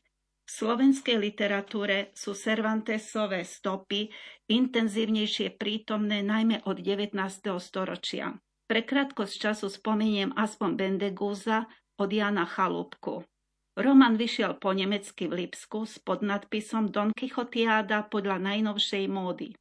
V 0.00 0.48
slovenskej 0.48 1.20
literatúre 1.20 2.16
sú 2.16 2.32
Cervantesové 2.32 3.44
stopy 3.44 4.08
intenzívnejšie 4.48 5.60
prítomné 5.60 6.24
najmä 6.24 6.64
od 6.64 6.80
19. 6.80 7.12
storočia. 7.60 8.40
Pre 8.70 8.86
krátkosť 8.86 9.50
času 9.50 9.66
spomeniem 9.66 10.30
aspoň 10.38 10.78
Bendegúza 10.78 11.66
od 11.98 12.06
Jana 12.06 12.46
Chalúbku. 12.46 13.26
Roman 13.74 14.14
vyšiel 14.14 14.62
po 14.62 14.70
nemecky 14.70 15.26
v 15.26 15.42
Lipsku 15.42 15.90
s 15.90 15.98
podnadpisom 15.98 16.86
Don 16.86 17.10
Quixotiáda 17.10 18.06
podľa 18.06 18.38
najnovšej 18.38 19.10
módy. 19.10 19.58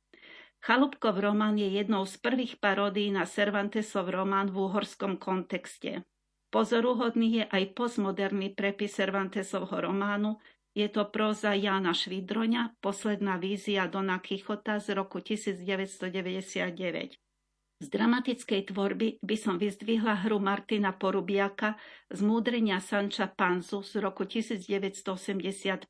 Chalúbkov 0.62 1.26
román 1.26 1.58
je 1.58 1.82
jednou 1.82 2.06
z 2.06 2.22
prvých 2.22 2.62
paródií 2.62 3.10
na 3.10 3.26
Cervantesov 3.26 4.13
román 4.13 4.54
v 4.54 4.69
uhorskom 4.69 5.17
kontexte. 5.17 6.06
Pozoruhodný 6.54 7.41
je 7.41 7.50
aj 7.50 7.74
postmoderný 7.74 8.54
prepis 8.54 8.93
Cervantesovho 8.93 9.89
románu, 9.89 10.38
je 10.78 10.86
to 10.86 11.10
próza 11.10 11.58
Jána 11.58 11.98
Švidroňa, 11.98 12.78
posledná 12.78 13.41
vízia 13.41 13.89
Dona 13.89 14.22
Kichota 14.22 14.78
z 14.78 14.93
roku 14.93 15.17
1999. 15.17 17.17
Z 17.80 17.96
dramatickej 17.96 18.76
tvorby 18.76 19.24
by 19.24 19.36
som 19.39 19.56
vyzdvihla 19.56 20.28
hru 20.28 20.36
Martina 20.44 20.92
Porubiaka 20.92 21.80
z 22.12 22.20
Múdrenia 22.28 22.84
Sanča 22.84 23.32
Panzu 23.32 23.80
z 23.88 24.04
roku 24.04 24.28
1985. 24.28 25.88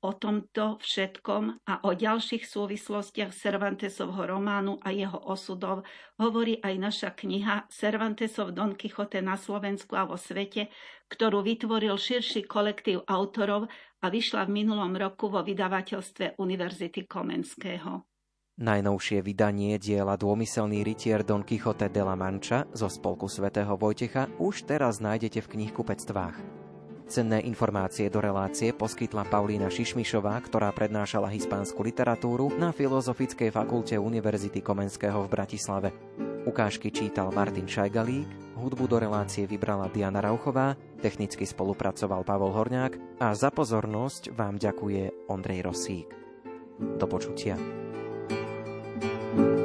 O 0.00 0.16
tomto 0.16 0.80
všetkom 0.80 1.68
a 1.68 1.84
o 1.84 1.92
ďalších 1.92 2.48
súvislostiach 2.48 3.28
Cervantesovho 3.28 4.24
románu 4.24 4.80
a 4.80 4.88
jeho 4.88 5.20
osudov 5.20 5.84
hovorí 6.16 6.56
aj 6.64 6.74
naša 6.80 7.10
kniha 7.12 7.68
Cervantesov 7.68 8.56
Don 8.56 8.72
Quixote 8.72 9.20
na 9.20 9.36
Slovensku 9.36 9.92
a 10.00 10.08
vo 10.08 10.16
svete, 10.16 10.72
ktorú 11.12 11.44
vytvoril 11.44 11.92
širší 11.92 12.48
kolektív 12.48 13.04
autorov 13.04 13.68
a 14.00 14.08
vyšla 14.08 14.48
v 14.48 14.64
minulom 14.64 14.96
roku 14.96 15.28
vo 15.28 15.44
vydavateľstve 15.44 16.40
Univerzity 16.40 17.04
Komenského. 17.04 18.09
Najnovšie 18.60 19.24
vydanie 19.24 19.80
diela 19.80 20.20
Dômyselný 20.20 20.84
rytier 20.84 21.24
Don 21.24 21.40
Quixote 21.40 21.88
de 21.88 22.04
la 22.04 22.12
Mancha 22.12 22.68
zo 22.76 22.92
spolku 22.92 23.24
svätého 23.24 23.72
Vojtecha 23.72 24.28
už 24.36 24.68
teraz 24.68 25.00
nájdete 25.00 25.40
v 25.40 25.50
knihkupectvách. 25.56 26.36
Cenné 27.08 27.40
informácie 27.48 28.12
do 28.12 28.20
relácie 28.20 28.76
poskytla 28.76 29.24
Paulína 29.32 29.72
Šišmišová, 29.72 30.36
ktorá 30.44 30.76
prednášala 30.76 31.32
hispánsku 31.32 31.80
literatúru 31.80 32.52
na 32.60 32.68
Filozofickej 32.68 33.48
fakulte 33.48 33.96
Univerzity 33.96 34.60
Komenského 34.60 35.24
v 35.24 35.32
Bratislave. 35.32 35.96
Ukážky 36.44 36.92
čítal 36.92 37.32
Martin 37.32 37.64
Šajgalík, 37.64 38.60
hudbu 38.60 38.84
do 38.84 39.00
relácie 39.00 39.48
vybrala 39.48 39.88
Diana 39.88 40.20
Rauchová, 40.20 40.76
technicky 41.00 41.48
spolupracoval 41.48 42.28
Pavol 42.28 42.52
Horňák 42.52 43.24
a 43.24 43.32
za 43.32 43.48
pozornosť 43.48 44.36
vám 44.36 44.60
ďakuje 44.60 45.32
Ondrej 45.32 45.64
Rosík. 45.64 46.08
Do 47.00 47.08
počutia. 47.08 47.56
Thank 49.36 49.38
you 49.38 49.59